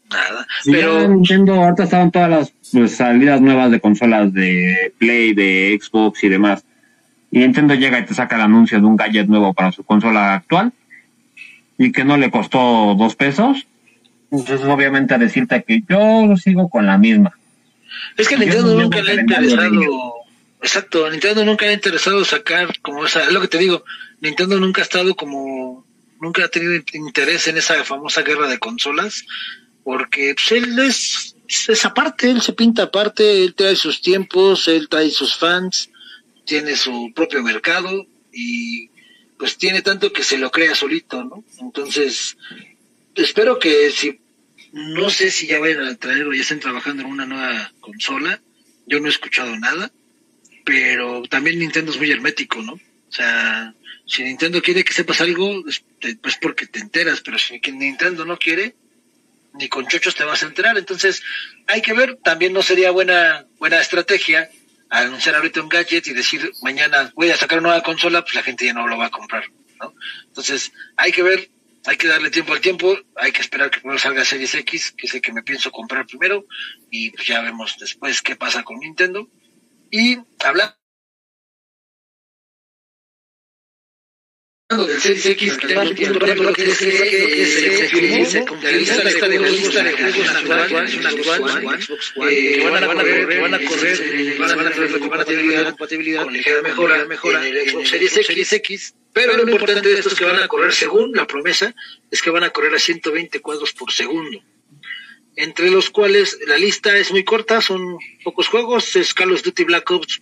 [0.09, 0.47] nada.
[0.63, 5.77] Sí, Pero Nintendo, ahorita estaban todas las pues, salidas nuevas de consolas de Play, de
[5.83, 6.65] Xbox y demás.
[7.33, 10.35] Y Nintendo llega y te saca el anuncio de un gadget nuevo para su consola
[10.35, 10.73] actual
[11.77, 13.67] y que no le costó dos pesos.
[14.31, 17.33] Entonces, obviamente, a decirte que yo sigo con la misma.
[18.17, 20.15] es que a Nintendo no nunca le ha interesado.
[20.63, 23.25] Exacto, a Nintendo nunca le ha interesado sacar como esa.
[23.25, 23.83] Es lo que te digo,
[24.21, 25.90] Nintendo nunca ha estado como.
[26.21, 29.25] Nunca ha tenido interés en esa famosa guerra de consolas.
[29.83, 31.35] Porque pues, él es,
[31.69, 35.91] es aparte, él se pinta aparte, él trae sus tiempos, él trae sus fans,
[36.45, 38.91] tiene su propio mercado y
[39.39, 41.43] pues tiene tanto que se lo crea solito, ¿no?
[41.61, 42.37] Entonces,
[43.15, 44.21] espero que si,
[44.73, 48.41] no sé si ya vayan a traer o ya estén trabajando en una nueva consola,
[48.87, 49.91] yo no he escuchado nada,
[50.65, 52.75] pero también Nintendo es muy hermético, ¿no?
[52.75, 53.75] O sea,
[54.11, 55.85] si Nintendo quiere que sepas algo, es
[56.21, 58.75] pues porque te enteras, pero si Nintendo no quiere,
[59.55, 60.77] ni con chochos te vas a enterar.
[60.77, 61.23] Entonces,
[61.69, 64.51] hay que ver, también no sería buena, buena estrategia
[64.89, 68.43] anunciar ahorita un gadget y decir mañana voy a sacar una nueva consola, pues la
[68.43, 69.45] gente ya no lo va a comprar,
[69.79, 69.95] ¿no?
[70.27, 71.49] Entonces, hay que ver,
[71.87, 75.07] hay que darle tiempo al tiempo, hay que esperar que primero salga Series X, que
[75.07, 76.47] sé que me pienso comprar primero,
[76.91, 79.31] y pues ya vemos después qué pasa con Nintendo.
[79.93, 80.80] Y hablar
[84.71, 86.07] del Series X que se la de
[89.39, 89.89] juegos van
[92.85, 97.57] a correr van a correr van a tener compatibilidad compatibilidad con ligera mejora mejora en
[97.57, 98.95] el Xbox Series X.
[99.13, 101.75] Pero lo importante de estos que van a correr según la promesa
[102.13, 104.41] es que van a correr a 120 cuadros por segundo.
[105.35, 109.65] Entre los cuales la lista es muy corta, son pocos juegos, es Call of Duty
[109.65, 110.21] Black Ops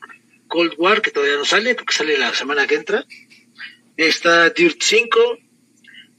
[0.48, 3.04] Cold War, que todavía no sale, porque sale la semana que entra,
[4.06, 5.38] está Dirt 5,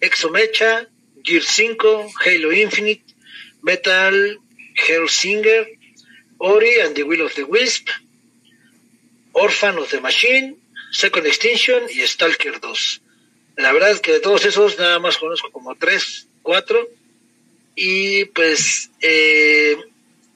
[0.01, 0.87] Exomecha,
[1.23, 3.03] Gear 5, Halo Infinite,
[3.61, 4.37] Metal
[4.75, 5.67] Hellsinger,
[6.37, 7.89] Ori and the Will of the Wisp,
[9.33, 10.57] Orphan of the Machine,
[10.91, 13.01] Second Extinction y Stalker 2.
[13.57, 16.89] La verdad es que de todos esos nada más conozco como 3, 4
[17.75, 19.77] y pues eh,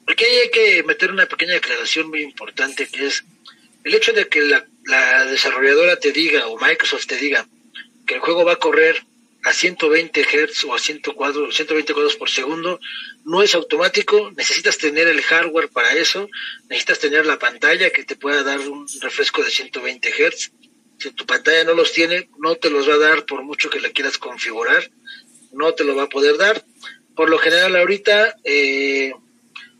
[0.07, 3.23] aquí hay que meter una pequeña declaración muy importante que es
[3.83, 4.65] el hecho de que la,
[5.29, 7.47] desarrolladora te diga o Microsoft te diga
[8.05, 9.03] que el juego va a correr
[9.43, 11.13] a 120 Hz o a 120
[11.93, 12.79] cuadros por segundo
[13.25, 16.29] no es automático, necesitas tener el hardware para eso,
[16.69, 20.51] necesitas tener la pantalla que te pueda dar un refresco de 120 Hz.
[20.97, 23.81] Si tu pantalla no los tiene, no te los va a dar por mucho que
[23.81, 24.89] la quieras configurar,
[25.51, 26.63] no te lo va a poder dar
[27.15, 29.13] por lo general ahorita, eh,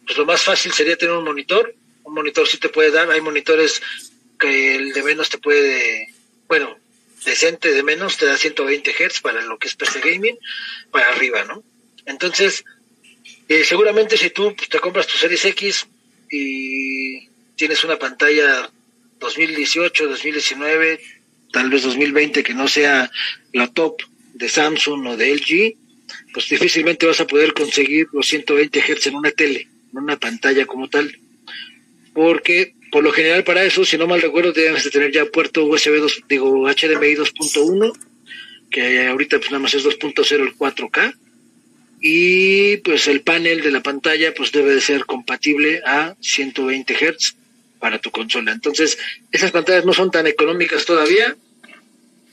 [0.06, 1.76] pues lo más fácil sería tener un monitor.
[2.04, 3.82] Un monitor sí te puede dar, hay monitores
[4.40, 6.08] que el de menos te puede,
[6.48, 6.78] bueno,
[7.26, 10.38] decente de menos te da 120 Hz para lo que es PC Gaming,
[10.92, 11.64] para arriba, ¿no?
[12.06, 12.66] Entonces,
[13.48, 15.88] eh, seguramente si tú pues, te compras tu Series X
[16.30, 18.70] y tienes una pantalla
[19.20, 21.00] 2018, 2019,
[21.52, 23.10] tal vez 2020 que no sea
[23.54, 24.02] la top
[24.34, 25.78] de Samsung o de LG,
[26.34, 30.66] pues difícilmente vas a poder conseguir los 120 Hz en una tele, en una pantalla
[30.66, 31.18] como tal.
[32.14, 35.66] Porque por lo general para eso, si no mal recuerdo, debes de tener ya puerto
[35.66, 37.91] USB 2, digo HDMI 2.1,
[38.70, 41.16] que ahorita pues nada más es 2.0 el 4K.
[42.02, 47.36] Y pues el panel de la pantalla pues debe de ser compatible a 120 Hz
[47.80, 48.52] para tu consola.
[48.52, 49.00] Entonces,
[49.32, 51.36] esas pantallas no son tan económicas todavía.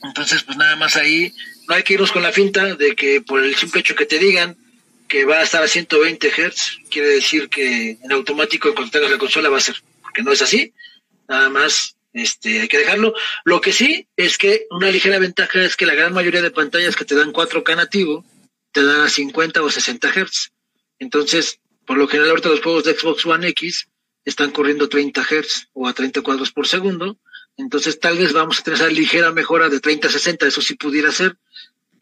[0.05, 1.33] Entonces, pues nada más ahí
[1.69, 4.19] no hay que irnos con la finta de que por el simple hecho que te
[4.19, 4.59] digan
[5.09, 9.17] que va a estar a 120 Hz, quiere decir que en automático cuando tengas la
[9.17, 9.77] consola va a ser,
[10.11, 10.75] porque no es así,
[11.29, 13.15] nada más este, hay que dejarlo.
[13.45, 16.97] Lo que sí es que una ligera ventaja es que la gran mayoría de pantallas
[16.97, 18.25] que te dan 4K nativo
[18.73, 20.53] te dan a 50 o 60 Hz.
[20.99, 23.89] Entonces, por lo general ahorita los juegos de Xbox One X
[24.25, 27.17] están corriendo 30 Hz o a 30 cuadros por segundo.
[27.57, 30.75] Entonces tal vez vamos a tener esa ligera mejora de 30 a 60, eso sí
[30.75, 31.37] pudiera ser,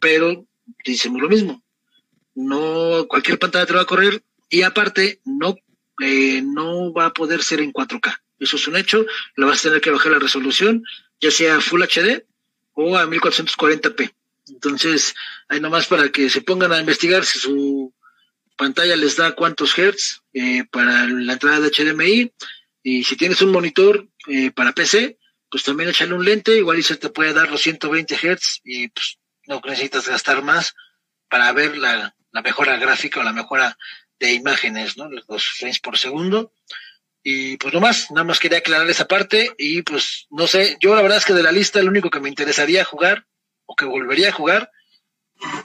[0.01, 0.47] pero
[0.83, 1.63] decimos lo mismo.
[2.35, 5.57] No, cualquier pantalla te va a correr y aparte no,
[5.99, 8.21] no va a poder ser en 4K.
[8.39, 9.05] Eso es un hecho.
[9.37, 10.85] Le vas a tener que bajar la resolución,
[11.21, 12.25] ya sea Full HD
[12.73, 14.13] o a 1440p.
[14.49, 15.15] Entonces,
[15.49, 17.93] hay nomás para que se pongan a investigar si su
[18.57, 22.33] pantalla les da cuántos hertz eh, para la entrada de HDMI.
[22.83, 25.19] Y si tienes un monitor eh, para PC,
[25.51, 28.89] pues también échale un lente, igual y se te puede dar los 120 hertz y
[28.89, 30.75] pues no necesitas gastar más
[31.29, 33.77] para ver la, mejora gráfica o la mejora
[34.21, 35.09] de imágenes, ¿no?
[35.09, 36.53] Los frames por segundo.
[37.23, 40.95] Y pues no más, nada más quería aclarar esa parte y pues no sé, yo
[40.95, 43.27] la verdad es que de la lista lo único que me interesaría jugar
[43.67, 44.71] o que volvería a jugar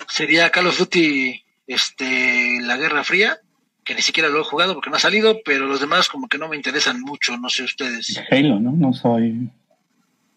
[0.09, 3.39] sería Call of Duty este la Guerra Fría,
[3.85, 6.37] que ni siquiera lo he jugado porque no ha salido, pero los demás como que
[6.37, 8.19] no me interesan mucho, no sé ustedes.
[8.29, 8.71] Halo, ¿no?
[8.71, 9.49] No soy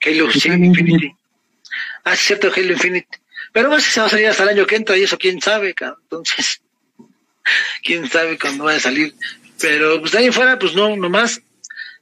[0.05, 1.13] Halo sí, Infinity.
[2.05, 3.09] Ah, es cierto, Halo Infinite.
[3.53, 5.41] Pero no sé si va a salir hasta el año que entra y eso quién
[5.41, 6.63] sabe, entonces,
[7.83, 9.15] quién sabe cuándo va a salir.
[9.61, 11.41] Pero pues de ahí fuera, pues no, no más.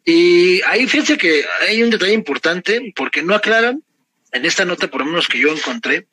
[0.05, 3.83] Y ahí fíjense que hay un detalle importante, porque no aclaran,
[4.33, 6.07] en esta nota por lo menos que yo encontré,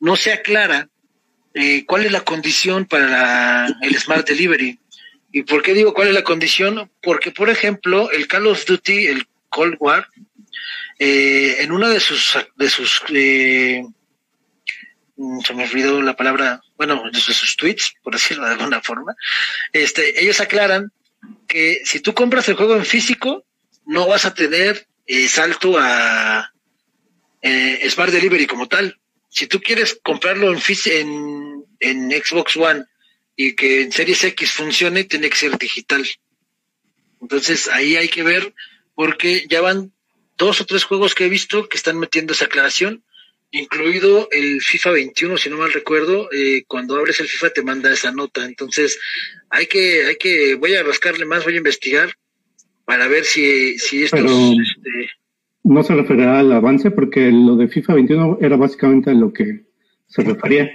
[0.00, 0.88] no se aclara
[1.54, 4.78] eh, cuál es la condición para el Smart Delivery.
[5.32, 6.90] ¿Y por qué digo cuál es la condición?
[7.02, 10.08] Porque, por ejemplo, el Call of Duty, el Cold War,
[10.98, 13.84] eh, en una de sus, de sus eh,
[15.44, 19.14] se me olvidó la palabra, bueno, de sus tweets, por decirlo de alguna forma,
[19.72, 20.92] este, ellos aclaran
[21.48, 23.44] que si tú compras el juego en físico,
[23.86, 26.52] no vas a tener eh, salto a
[27.40, 28.98] eh, Smart Delivery como tal.
[29.28, 32.84] Si tú quieres comprarlo en, en, en Xbox One
[33.36, 36.06] y que en Series X funcione, tiene que ser digital.
[37.20, 38.54] Entonces ahí hay que ver,
[38.94, 39.92] porque ya van
[40.36, 43.04] dos o tres juegos que he visto que están metiendo esa aclaración
[43.56, 47.92] incluido el FIFA 21, si no mal recuerdo, eh, cuando abres el FIFA te manda
[47.92, 48.44] esa nota.
[48.44, 48.98] Entonces,
[49.50, 52.10] hay que, hay que, voy a rascarle más, voy a investigar
[52.84, 54.20] para ver si, si estos...
[54.20, 55.10] Pero, este,
[55.64, 59.64] no se referirá al avance porque lo de FIFA 21 era básicamente a lo que
[60.06, 60.70] se refería,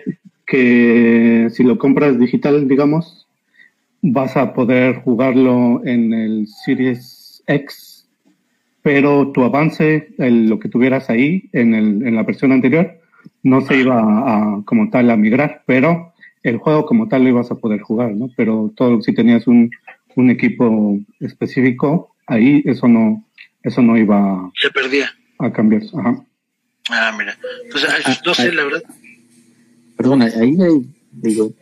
[0.46, 3.26] que si lo compras digital, digamos,
[4.02, 7.91] vas a poder jugarlo en el Series X,
[8.82, 13.00] pero tu avance, lo que tuvieras ahí en, el, en la versión anterior,
[13.44, 16.14] no se iba a, como tal a migrar, pero
[16.44, 18.30] el juego como tal lo ibas a poder jugar, ¿no?
[18.36, 19.70] Pero todo, si tenías un,
[20.16, 23.24] un equipo específico, ahí eso no,
[23.64, 25.84] eso no iba se perdía a cambiar.
[25.98, 26.24] Ajá.
[26.90, 27.38] Ah, mira.
[27.72, 27.86] Pues
[28.26, 28.84] no sé, la verdad.
[29.98, 30.58] Perdona, ahí
[31.12, 31.54] digo,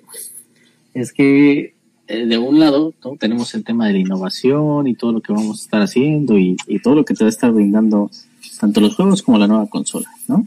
[0.94, 1.74] es que
[2.10, 5.60] eh, de un lado tenemos el tema de la innovación y todo lo que vamos
[5.60, 8.10] a estar haciendo y, todo lo que te va a estar brindando
[8.60, 10.44] tanto los juegos como la nueva consola, ¿no?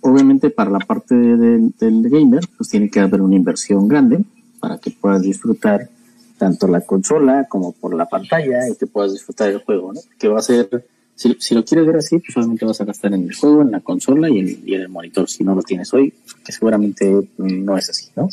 [0.00, 4.24] Obviamente para la parte del gamer, pues tiene que haber una inversión grande
[4.58, 5.90] para que puedas disfrutar
[6.38, 10.00] tanto la consola como por la pantalla y que puedas disfrutar del juego, ¿no?
[10.18, 13.12] Que va a ser, si, si lo quieres ver así, pues obviamente vas a gastar
[13.12, 15.62] en el juego, en la consola y en, y en el monitor, si no lo
[15.62, 18.30] tienes hoy, que seguramente no es así, ¿no?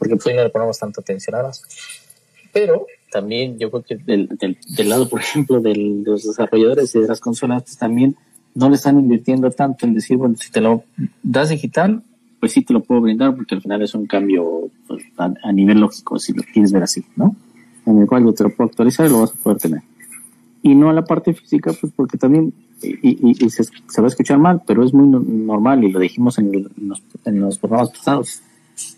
[0.00, 1.62] Porque pues hoy no le ponemos tanta atención a las.
[2.52, 6.92] Pero también yo creo que del, del, del lado, por ejemplo, del, de los desarrolladores
[6.92, 8.16] de las consolas, pues también
[8.54, 10.82] no le están invirtiendo tanto en decir, bueno, si te lo
[11.22, 12.02] das digital,
[12.40, 15.78] pues sí te lo puedo brindar porque al final es un cambio pues, a, nivel
[15.78, 17.36] lógico, si lo quieres ver así, ¿no?
[17.86, 19.82] En el cual yo te lo puedo actualizar y lo vas a poder tener.
[20.62, 24.08] Y no a la parte física, pues porque también, y, y, se, se, va a
[24.08, 27.58] escuchar mal, pero es muy normal y lo dijimos en, el, en, los, en los
[27.58, 28.42] programas pasados.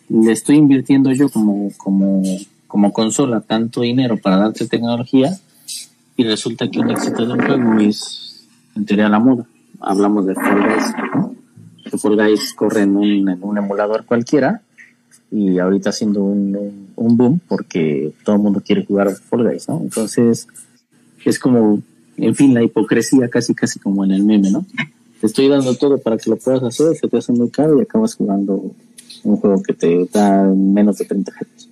[0.08, 2.22] Le estoy invirtiendo yo como, como,
[2.66, 5.36] como consola tanto dinero para darte tecnología
[6.16, 9.46] y resulta que un éxito de un juego es, en teoría, la moda.
[9.80, 11.34] Hablamos de Fall Guys, ¿no?
[11.90, 14.62] que Fall Guys corre en un, en un emulador cualquiera
[15.30, 19.80] y ahorita haciendo un, un, boom porque todo el mundo quiere jugar Fall Guys, ¿no?
[19.82, 20.46] Entonces,
[21.24, 21.80] es como,
[22.16, 24.66] en fin, la hipocresía casi, casi como en el meme, ¿no?
[25.20, 27.82] Te estoy dando todo para que lo puedas hacer, se te hace muy caro y
[27.82, 28.72] acabas jugando
[29.24, 31.68] un juego que te da menos de 30 Hz.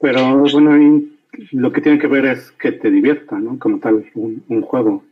[0.00, 1.02] Pero bueno,
[1.52, 3.58] lo que tiene que ver es que te divierta, ¿no?
[3.58, 5.04] Como tal, un, un juego.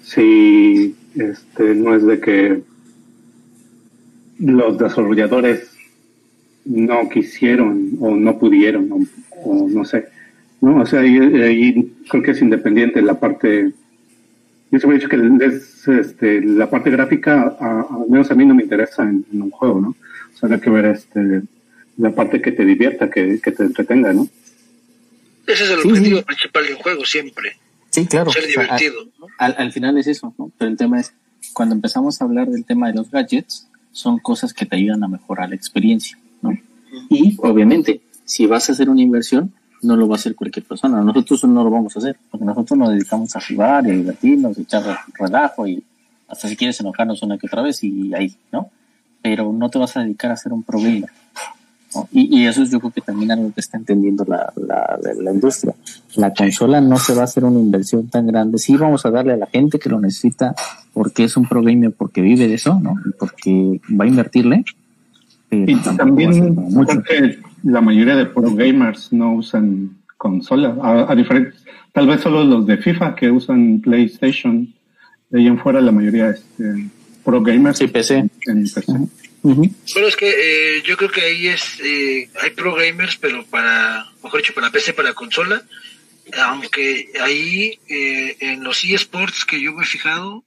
[0.00, 2.62] Si este, no es de que
[4.38, 5.76] los desarrolladores
[6.64, 9.08] no quisieron o no pudieron
[9.44, 10.06] o, no sé.
[10.60, 10.82] ¿no?
[10.82, 13.72] O sea, ahí, creo que es independiente la parte.
[14.70, 18.54] Yo siempre he dicho que es, este, la parte gráfica, al menos a mí no
[18.54, 19.88] me interesa en, un juego, ¿no?
[20.34, 21.42] O sea, hay que ver este,
[21.96, 24.28] la parte que te divierta, que, que te entretenga, ¿no?
[25.46, 27.56] Ese es el objetivo principal de un juego, siempre.
[27.90, 28.30] Sí, claro.
[28.32, 29.06] Ser divertido.
[29.38, 30.50] al, al, final es eso, ¿no?
[30.58, 31.14] Pero el tema es,
[31.52, 35.08] cuando empezamos a hablar del tema de los gadgets, son cosas que te ayudan a
[35.08, 36.58] mejorar la experiencia, ¿no?
[37.08, 39.52] Y obviamente, si vas a hacer una inversión,
[39.82, 41.00] no lo va a hacer cualquier persona.
[41.02, 44.58] Nosotros no lo vamos a hacer, porque nosotros nos dedicamos a jugar y a divertirnos,
[44.58, 45.82] a echar relajo y
[46.28, 48.70] hasta si quieres enojarnos una que otra vez y ahí, ¿no?
[49.22, 51.08] Pero no te vas a dedicar a ser un problema.
[52.12, 55.32] Y, y, eso es yo creo que también algo que está entendiendo la, la, la,
[55.32, 55.74] industria.
[56.16, 58.58] La consola no se va a hacer una inversión tan grande.
[58.58, 60.54] Sí vamos a darle a la gente que lo necesita
[60.92, 62.96] porque es un pro gamer, porque vive de eso, ¿no?
[63.18, 64.64] Porque va a invertirle.
[65.50, 67.02] y también mucho.
[67.66, 70.76] La mayoría de pro gamers no usan consola.
[70.82, 71.60] A, a diferencia,
[71.92, 74.72] tal vez solo los de FIFA que usan PlayStation.
[75.30, 76.88] De ahí en fuera la mayoría es este,
[77.24, 77.78] pro gamers.
[77.78, 78.18] Sí, PC.
[78.18, 78.92] En, en PC.
[79.42, 79.74] Uh -huh.
[79.94, 84.06] Pero es que eh, yo creo que ahí es, eh, hay pro gamers, pero para,
[84.22, 85.62] mejor dicho, para PC, para consola.
[86.48, 90.44] Aunque ahí eh, en los eSports que yo me he fijado,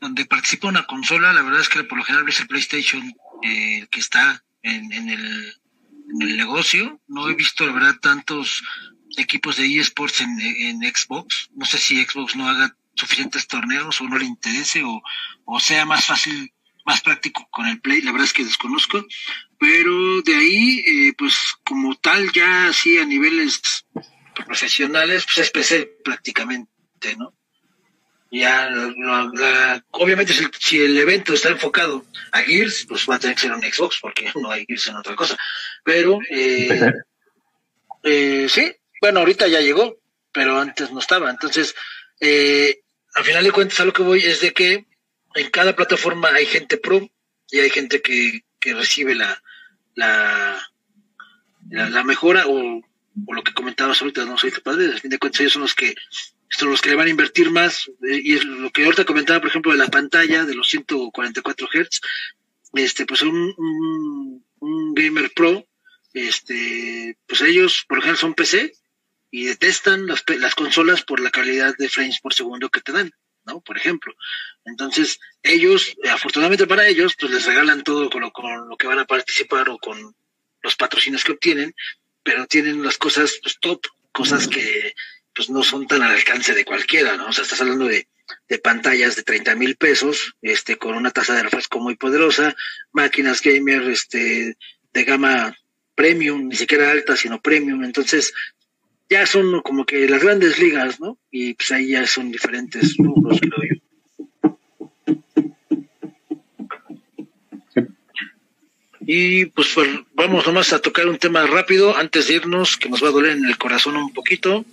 [0.00, 3.02] donde participa una consola, la verdad es que por lo general es el PlayStation
[3.42, 5.54] eh, que está en, en, el,
[6.12, 7.00] en el negocio.
[7.06, 8.62] No he visto, la verdad, tantos
[9.16, 11.50] equipos de eSports en, Xbox.
[11.54, 15.02] No sé si Xbox no haga suficientes torneos o no le interese o,
[15.44, 16.52] o sea más fácil
[16.88, 19.04] más práctico con el Play, la verdad es que desconozco,
[19.58, 23.60] pero de ahí, eh, pues como tal, ya así a niveles
[24.34, 27.34] profesionales, pues es PC prácticamente, ¿no?
[28.30, 33.18] Ya, la, obviamente si el, si el, evento está enfocado a Gears, pues va a
[33.18, 35.36] tener que ser un Xbox, porque no hay Gears en otra cosa.
[35.88, 36.92] Pero, eh,
[38.02, 39.96] eh, sí, bueno, ahorita ya llegó,
[40.34, 41.30] pero antes no estaba.
[41.30, 41.74] Entonces,
[42.20, 42.82] eh,
[43.14, 44.86] al final de cuentas, a lo que voy es de que
[45.34, 47.08] en cada plataforma hay gente pro
[47.50, 49.42] y hay gente que, que recibe la,
[49.94, 50.60] la,
[51.70, 52.82] la, la mejora o,
[53.26, 55.62] o, lo que comentabas ahorita, no soy capaz de, a fin de cuentas ellos son
[55.62, 55.94] los que
[56.50, 59.40] son los que le van a invertir más eh, y es lo que ahorita comentaba
[59.40, 62.00] por ejemplo de la pantalla de los 144 Hz
[62.74, 65.67] este pues un, un, un gamer pro
[66.26, 68.72] este pues ellos por ejemplo son PC
[69.30, 73.12] y detestan las, las consolas por la calidad de frames por segundo que te dan
[73.48, 73.60] ¿no?
[73.60, 74.14] Por ejemplo.
[74.64, 78.98] Entonces, ellos, afortunadamente para ellos, pues les regalan todo con lo, con lo que van
[78.98, 80.14] a participar o con
[80.62, 81.74] los patrocinios que obtienen,
[82.22, 84.94] pero tienen las cosas pues, top, cosas que
[85.34, 87.28] pues no son tan al alcance de cualquiera, ¿no?
[87.28, 88.08] O sea, estás hablando de,
[88.48, 92.56] de pantallas de 30 mil pesos, este, con una tasa de refresco muy poderosa,
[92.92, 94.56] máquinas gamer, este,
[94.92, 95.56] de gama
[95.98, 97.82] premium, ni siquiera alta, sino premium.
[97.82, 98.32] Entonces,
[99.10, 101.18] ya son como que las grandes ligas, ¿no?
[101.28, 103.76] Y pues ahí ya son diferentes rubros, creo yo.
[109.00, 113.02] Y pues, pues, vamos nomás a tocar un tema rápido antes de irnos, que nos
[113.02, 114.64] va a doler en el corazón un poquito.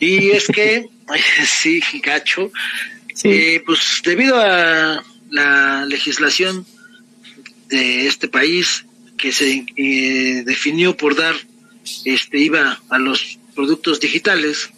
[0.00, 0.88] Y es que,
[1.46, 2.50] sí, gacho,
[3.22, 6.66] eh, pues debido a la legislación
[7.68, 8.86] de este país
[9.18, 11.34] que se eh, definió por dar
[12.04, 14.70] este IVA a los productos digitales,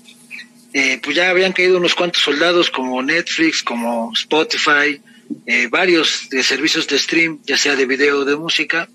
[0.73, 5.01] eh, pues ya habían caído unos cuantos soldados como Netflix, como Spotify,
[5.47, 8.89] eh, varios de servicios de stream, ya sea de video o de música,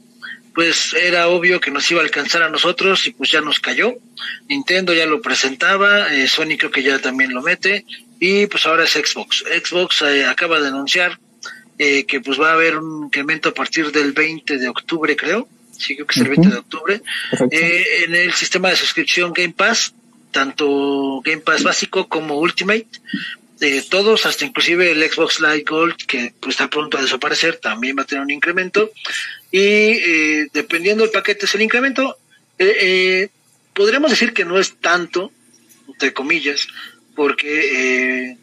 [0.54, 3.96] pues era obvio que nos iba a alcanzar a nosotros y pues ya nos cayó.
[4.48, 7.86] Nintendo ya lo presentaba, Sony creo que ya también lo mete
[8.20, 9.44] y pues ahora es Xbox.
[9.64, 11.20] Xbox acaba de anunciar
[11.78, 15.48] eh, que pues va a haber un incremento a partir del 20 de octubre creo,
[15.78, 17.02] sí creo que es el 20 de octubre,
[17.52, 19.94] en el sistema de suscripción Game Pass,
[20.32, 22.88] tanto Game Pass básico como Ultimate,
[23.60, 27.96] de todos, hasta inclusive el Xbox Live Gold, que pues, está pronto a desaparecer, también
[27.98, 28.92] va a tener un incremento.
[29.52, 32.18] Y eh, dependiendo del paquete es el incremento,
[32.60, 33.30] eh, eh,
[33.74, 35.32] podríamos decir que no es tanto,
[35.88, 36.68] entre comillas,
[37.16, 38.38] porque,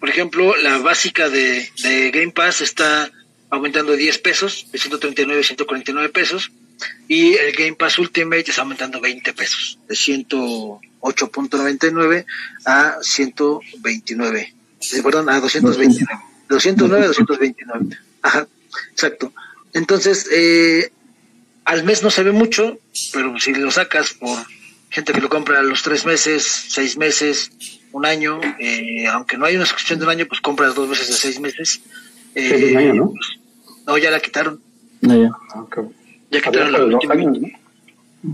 [0.00, 1.70] por ejemplo, la básica de,
[2.12, 3.08] Game Pass está
[3.50, 6.50] aumentando 10 pesos, de 139 a 149 pesos,
[7.08, 12.24] y el Game Pass Ultimate está aumentando 20 pesos, de 108.99
[12.64, 14.54] a 129,
[15.02, 18.46] perdón, a 229, 209 a 229, ajá,
[18.92, 19.32] exacto.
[19.74, 20.92] Entonces, eh,
[21.64, 22.78] al mes no se ve mucho,
[23.12, 24.38] pero si lo sacas por
[24.90, 27.50] gente que lo compra a los tres meses, seis meses,
[27.92, 31.08] un año, eh, aunque no hay una suscripción de un año, pues compras dos veces
[31.08, 31.80] de seis meses.
[32.34, 33.14] Eh, un año, ¿no?
[33.86, 34.60] No, ya la quitaron.
[35.00, 35.30] No, ya.
[35.54, 35.66] Ah.
[36.30, 37.14] Ya quitaron la última.
[37.14, 37.48] años, ¿no?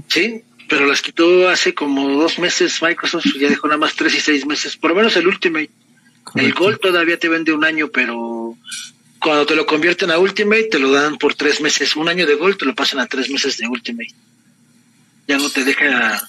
[0.09, 4.20] Sí, pero las quitó hace como dos meses Microsoft, ya dejó nada más tres y
[4.20, 5.70] seis meses, por lo menos el Ultimate.
[6.34, 8.57] El Gold todavía te vende un año, pero
[9.20, 11.94] cuando te lo convierten a Ultimate te lo dan por tres meses.
[11.96, 14.14] Un año de Gold te lo pasan a tres meses de Ultimate.
[15.28, 16.20] Ya no te deja...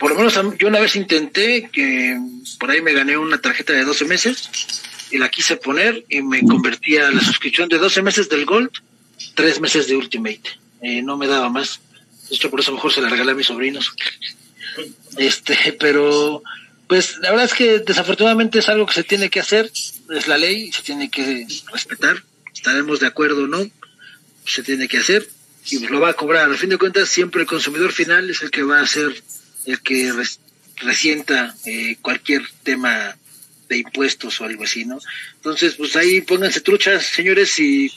[0.00, 2.18] Por lo menos a- yo una vez intenté que
[2.58, 4.48] por ahí me gané una tarjeta de 12 meses
[5.10, 8.70] y la quise poner y me convertía a la suscripción de 12 meses del Gold,
[9.34, 10.40] tres meses de Ultimate.
[10.82, 11.80] Eh, no me daba más.
[12.30, 13.92] De hecho, por eso mejor se la regalé a mis sobrinos.
[15.18, 16.42] Este, pero,
[16.86, 19.70] pues, la verdad es que desafortunadamente es algo que se tiene que hacer,
[20.10, 22.22] es la ley, se tiene que respetar,
[22.54, 23.68] estaremos de acuerdo o no,
[24.46, 25.28] se tiene que hacer,
[25.70, 26.48] y pues lo va a cobrar.
[26.48, 29.22] Al fin de cuentas, siempre el consumidor final es el que va a ser
[29.70, 30.40] el que res-
[30.76, 33.16] resienta eh, cualquier tema
[33.68, 34.98] de impuestos o algo así, ¿no?
[35.36, 37.90] Entonces, pues ahí pónganse truchas, señores, si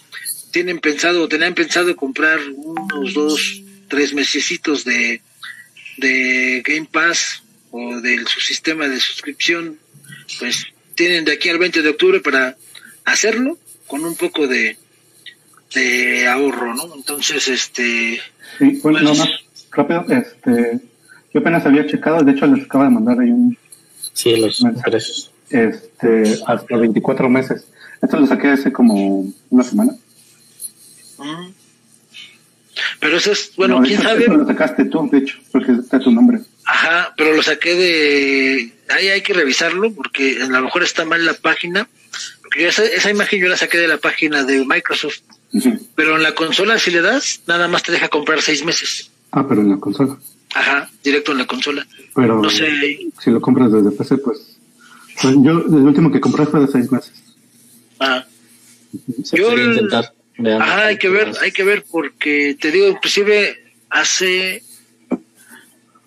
[0.51, 5.21] tienen pensado o tenían pensado comprar unos dos, tres mesecitos de,
[5.97, 9.79] de Game Pass o de su sistema de suscripción,
[10.39, 10.65] pues
[10.95, 12.55] tienen de aquí al 20 de octubre para
[13.05, 13.57] hacerlo
[13.87, 14.77] con un poco de,
[15.73, 16.93] de ahorro, ¿no?
[16.95, 18.21] Entonces, este,
[18.59, 19.29] Sí, bueno, Pues- no más
[19.71, 20.79] rápido, este,
[21.33, 23.57] yo apenas había checado, de hecho les acaba de mandar ahí un,
[24.13, 24.91] Sí, los Mensaje.
[24.91, 25.31] precios.
[25.49, 27.67] este, hasta 24 meses.
[28.01, 29.93] Esto lo saqué hace como una semana.
[31.17, 31.47] mm.
[32.99, 35.71] pero eso es, bueno, No, quién hecho, sabe, esto lo sacaste tú, de hecho, porque
[35.73, 36.39] está tu nombre.
[36.65, 38.73] Ajá, pero lo saqué de...
[38.89, 41.87] Ahí hay que revisarlo porque a lo mejor está mal la página.
[42.41, 45.19] Porque yo esa, esa imagen yo la saqué de la página de Microsoft.
[45.95, 49.09] Pero en la consola si le das, nada más te deja comprar seis meses.
[49.31, 50.17] Ah, pero en la consola.
[50.53, 51.85] Ajá, directo en la consola.
[52.15, 52.67] Pero No sé,
[53.19, 54.57] si lo compras desde PC, pues,
[55.21, 57.13] pues yo, el último que compré fue de seis meses.
[57.99, 58.23] ah,
[59.23, 60.13] Se Yo puede intentar.
[60.59, 63.57] Ajá, hay que ver, hay que ver porque te digo, inclusive
[63.89, 64.63] hace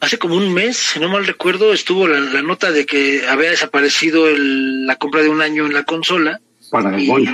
[0.01, 3.51] hace como un mes, si no mal recuerdo, estuvo la, la nota de que había
[3.51, 6.41] desaparecido el- la compra de un año en la consola.
[6.71, 7.29] Para el Y, Gold.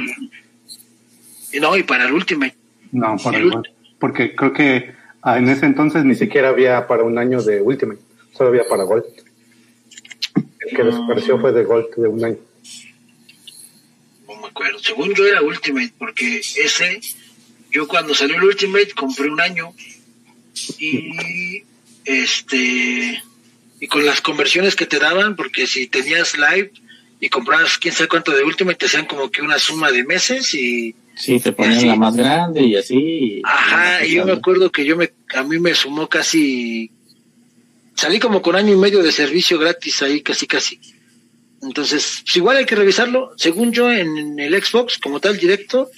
[1.52, 2.54] y no, y para el Ultimate.
[2.92, 3.66] No, para el el Gold.
[3.98, 8.00] Porque creo que ah, en ese entonces ni siquiera había para un año de Ultimate.
[8.32, 9.04] Solo había para Gold.
[10.34, 12.38] El que desapareció fue de Gold de un año.
[14.28, 14.78] No me acuerdo.
[14.78, 17.00] Según yo era Ultimate, porque ese,
[17.70, 19.72] yo cuando salió el Ultimate compré un año
[20.78, 21.64] y
[22.04, 23.22] este
[23.82, 26.70] y con las conversiones que te daban, porque si tenías live
[27.18, 30.04] y comprabas quién sabe cuánto de último y te hacían como que una suma de
[30.04, 30.94] meses y...
[31.22, 33.42] Sí, te ponían la más grande y así.
[33.44, 36.90] Ajá, y yo me acuerdo que yo me, a mí me sumó casi,
[37.94, 40.80] salí como con año y medio de servicio gratis ahí, casi casi.
[41.62, 43.34] Entonces, pues igual hay que revisarlo.
[43.36, 45.92] Según yo, en, el Xbox, como tal, directo,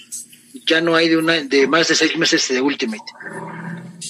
[0.67, 3.11] ya no hay de una de más de seis meses de Ultimate.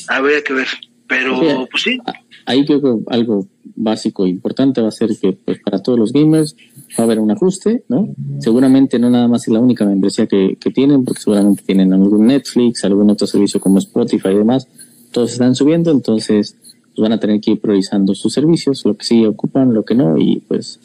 [0.09, 0.67] Habría que ver.
[1.07, 1.97] Pero, pues sí.
[2.45, 6.13] Ahí creo que algo básico e importante va a ser que, pues, para todos los
[6.13, 6.55] gamers
[6.97, 8.07] va a haber un ajuste, ¿no?
[8.39, 12.27] Seguramente no nada más es la única membresía que, que tienen, porque seguramente tienen algún
[12.27, 14.67] Netflix, algún otro servicio como Spotify y demás.
[15.11, 16.55] Todos están subiendo, entonces
[16.95, 19.95] pues, van a tener que ir priorizando sus servicios, lo que sí ocupan, lo que
[19.95, 20.79] no, y pues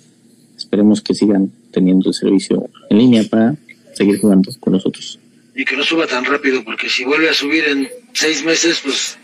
[0.57, 3.57] esperemos que sigan teniendo el servicio en línea para
[3.93, 5.19] seguir jugando con nosotros.
[5.55, 9.19] Y que no suba tan rápido, porque si vuelve a subir en seis meses, pues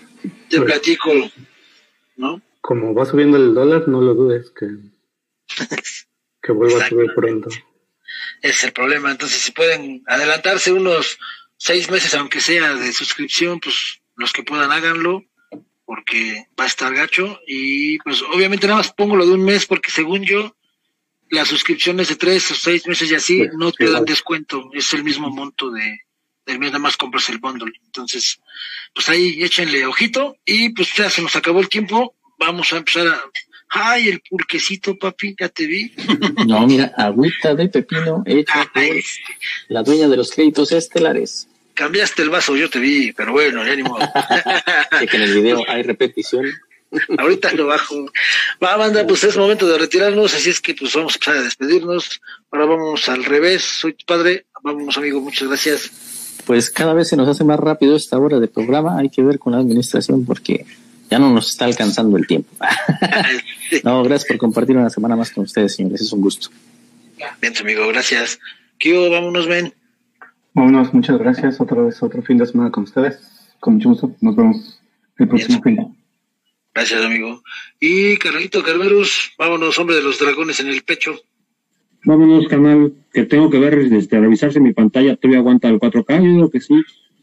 [0.48, 1.10] te platico,
[2.16, 2.42] ¿no?
[2.60, 4.66] Como va subiendo el dólar, no lo dudes que,
[6.42, 7.48] que vuelva a subir pronto.
[8.42, 9.10] Es el problema.
[9.10, 11.18] Entonces, si pueden adelantarse unos
[11.56, 15.24] seis meses, aunque sea de suscripción, pues los que puedan háganlo,
[15.84, 17.40] porque va a estar gacho.
[17.46, 20.56] Y pues obviamente nada más pongo lo de un mes, porque según yo,
[21.30, 25.04] las suscripciones de tres o seis meses y así no te dan descuento, es el
[25.04, 26.00] mismo monto de
[26.46, 27.72] del mes, nada más compras el bundle.
[27.84, 28.40] Entonces,
[28.94, 33.08] pues ahí échenle ojito y pues ya se nos acabó el tiempo, vamos a empezar
[33.08, 33.20] a...
[33.68, 35.34] ¡Ay, el pulquecito, papi!
[35.38, 35.92] Ya te vi.
[36.46, 38.82] No, mira, agüita de pepino hecha por
[39.68, 41.48] la dueña de los créditos estelares.
[41.74, 43.98] Cambiaste el vaso, yo te vi, pero bueno, ya ni modo.
[45.10, 46.46] que en el video hay repetición.
[47.18, 48.10] Ahorita lo bajo.
[48.62, 51.42] Va, banda, pues es momento de retirarnos, así es que pues vamos a empezar a
[51.42, 52.20] despedirnos.
[52.50, 53.62] Ahora vamos al revés.
[53.62, 54.46] Soy tu padre.
[54.62, 55.90] Vamos, amigo, muchas gracias.
[56.46, 58.98] Pues cada vez se nos hace más rápido esta hora de programa.
[58.98, 60.64] Hay que ver con la administración porque
[61.10, 62.48] ya no nos está alcanzando el tiempo.
[63.84, 66.00] no, gracias por compartir una semana más con ustedes, señores.
[66.00, 66.48] Es un gusto.
[67.40, 68.38] Bien, amigo, gracias.
[68.78, 69.74] Kio, vámonos, ven.
[70.54, 71.60] Vámonos, muchas gracias.
[71.60, 73.18] Otra vez, otro fin de semana con ustedes.
[73.58, 74.14] Con mucho gusto.
[74.20, 74.80] Nos vemos
[75.18, 75.96] el próximo fin.
[76.72, 77.42] Gracias, amigo.
[77.80, 81.16] Y Carlito Carverus, vámonos, hombre de los dragones en el pecho.
[82.06, 86.22] Vámonos, canal, que tengo que ver, desde revisarse mi pantalla, ¿todavía aguanta el 4K?
[86.22, 86.74] Yo digo que sí.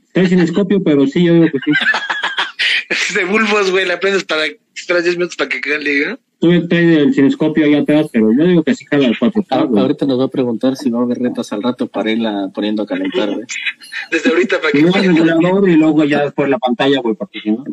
[0.07, 1.71] Está sin escopio, pero sí, yo digo que sí.
[3.15, 4.43] de bulbos, güey, la aprendes para,
[4.75, 6.19] esperas 10 minutos para que cale, ¿no?
[6.39, 9.45] Tuve el cinescopio ahí atrás, pero yo digo que sí jala el 4K.
[9.51, 12.49] Ah, ahorita nos va a preguntar si va a haber retas al rato para irla
[12.53, 13.45] poniendo a calentar, güey.
[14.11, 14.79] Desde ahorita para que...
[15.71, 17.63] y luego ya después la pantalla, güey, para que no...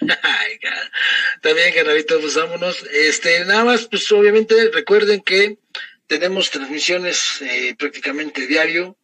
[0.00, 0.58] Ay,
[1.42, 2.86] También, carnalito, pues vámonos.
[3.06, 5.58] Este, nada más, pues obviamente recuerden que
[6.06, 8.96] tenemos transmisiones eh, prácticamente diario.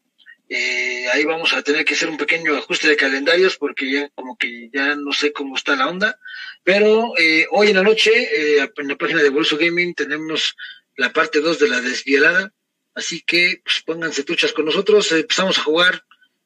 [0.48, 4.36] Eh, ahí vamos a tener que hacer un pequeño ajuste de calendarios porque ya como
[4.36, 6.18] que ya no sé cómo está la onda.
[6.62, 10.56] Pero eh, hoy en la noche, en la página de Bolso Gaming, tenemos
[10.96, 12.52] la parte 2 de la desvielada.
[12.94, 15.10] Así que pues, pónganse tuchas con nosotros.
[15.12, 16.04] Empezamos a jugar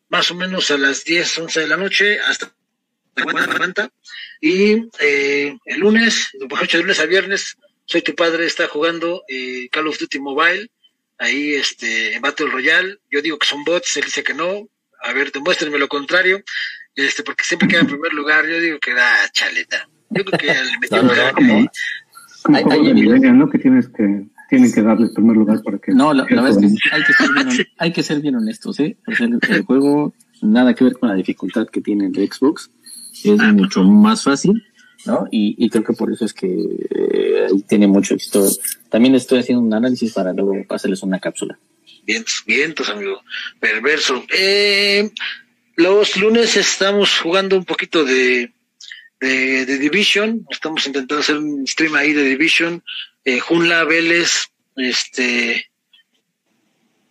[0.08, 2.54] más o menos a las 10, 11 de la noche hasta
[4.40, 7.56] y eh, el lunes, de lunes a viernes,
[7.86, 10.70] soy tu padre, está jugando eh, Call of Duty Mobile,
[11.18, 12.98] ahí este, en Battle Royale.
[13.10, 14.68] Yo digo que son bots, él dice que no.
[15.02, 16.42] A ver, demuéstrenme lo contrario,
[16.94, 18.46] este, porque siempre queda en primer lugar.
[18.46, 19.88] Yo digo que da chaleta.
[20.10, 21.14] Yo creo que le metió no, no,
[22.56, 23.50] hay, hay ¿no?
[23.50, 25.92] Que tienes que tienen que darle el primer lugar para que.
[25.92, 28.96] No, la, verdad es que hay que ser bien, hay que ser bien honestos, ¿eh?
[29.06, 32.70] O sea, el, juego nada que ver con la dificultad que tiene el Xbox
[33.24, 34.62] es mucho más fácil,
[35.06, 35.26] ¿no?
[35.30, 38.48] Y, creo que por eso es que eh, tiene mucho éxito.
[38.90, 41.58] También estoy haciendo un análisis para luego hacerles una cápsula.
[42.04, 43.20] Vientos, vientos, amigo.
[43.58, 44.24] Perverso.
[44.32, 45.10] Eh,
[45.76, 48.52] los lunes estamos jugando un poquito de,
[49.20, 50.46] de, Division.
[50.50, 52.82] Estamos intentando hacer un stream ahí de Division.
[53.24, 55.70] Eh, Junla, Vélez, este,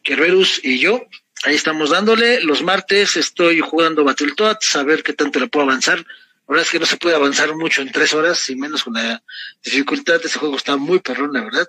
[0.03, 1.05] Kerberus y yo.
[1.43, 2.41] Ahí estamos dándole.
[2.41, 6.05] Los martes estoy jugando Battletoads, a ver qué tanto le puedo avanzar.
[6.47, 8.93] La verdad es que no se puede avanzar mucho en tres horas, y menos con
[8.93, 9.23] la
[9.63, 10.21] dificultad.
[10.23, 11.67] Ese juego está muy perrón, la verdad.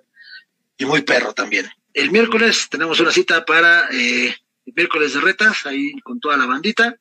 [0.76, 1.66] Y muy perro también.
[1.94, 6.46] El miércoles tenemos una cita para eh, el miércoles de retas, ahí con toda la
[6.46, 6.96] bandita.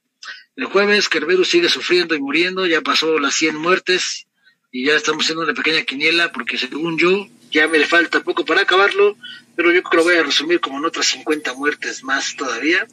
[0.56, 4.26] El jueves, Kerberu sigue sufriendo y muriendo, ya pasó las 100 muertes
[4.72, 8.46] y ya estamos haciendo una pequeña quiniela porque según yo ya me le falta poco
[8.46, 9.18] para acabarlo
[9.56, 12.86] pero yo creo que lo voy a resumir como en otras 50 muertes más todavía.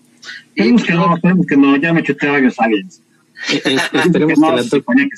[0.55, 3.03] Que no, que no, ya me chuté varios aliens.
[3.53, 4.39] esperemos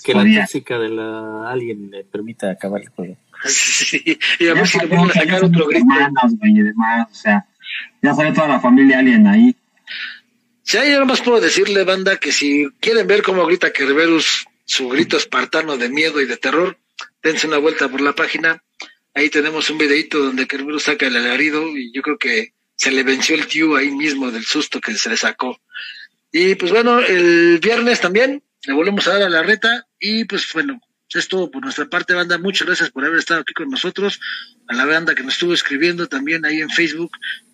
[0.02, 3.16] que, la, tóxica de la alien le permita acabar el juego.
[3.44, 5.86] Sí, y a ver si le podemos sacar otro grito.
[6.42, 7.46] y demás, o sea,
[8.02, 9.54] ya sale toda la familia alien ahí.
[10.62, 14.88] Si hay nada más puedo decirle, banda, que si quieren ver cómo grita Kerberus su
[14.88, 16.78] grito espartano de miedo y de terror,
[17.22, 18.62] dense una vuelta por la página
[19.16, 23.04] Ahí tenemos un videito donde Kermuro saca el alarido y yo creo que se le
[23.04, 25.60] venció el tío ahí mismo del susto que se le sacó.
[26.36, 30.48] Y pues bueno, el viernes también le volvemos a dar a la reta y pues
[30.52, 30.80] bueno,
[31.14, 32.38] es todo por nuestra parte, banda.
[32.38, 34.18] Muchas gracias por haber estado aquí con nosotros.
[34.66, 37.12] A la banda que nos estuvo escribiendo también ahí en Facebook,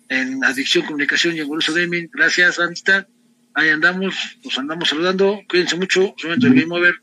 [0.09, 2.09] en Adicción Comunicación y en Goloso Gaming.
[2.11, 3.07] Gracias, bandita.
[3.53, 5.41] Ahí andamos, nos andamos saludando.
[5.47, 6.15] Cuídense mucho.
[6.17, 6.95] Soy el Game Over.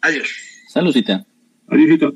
[0.00, 0.30] Adiós.
[0.68, 1.26] Saludcita.
[1.68, 2.14] Adiós.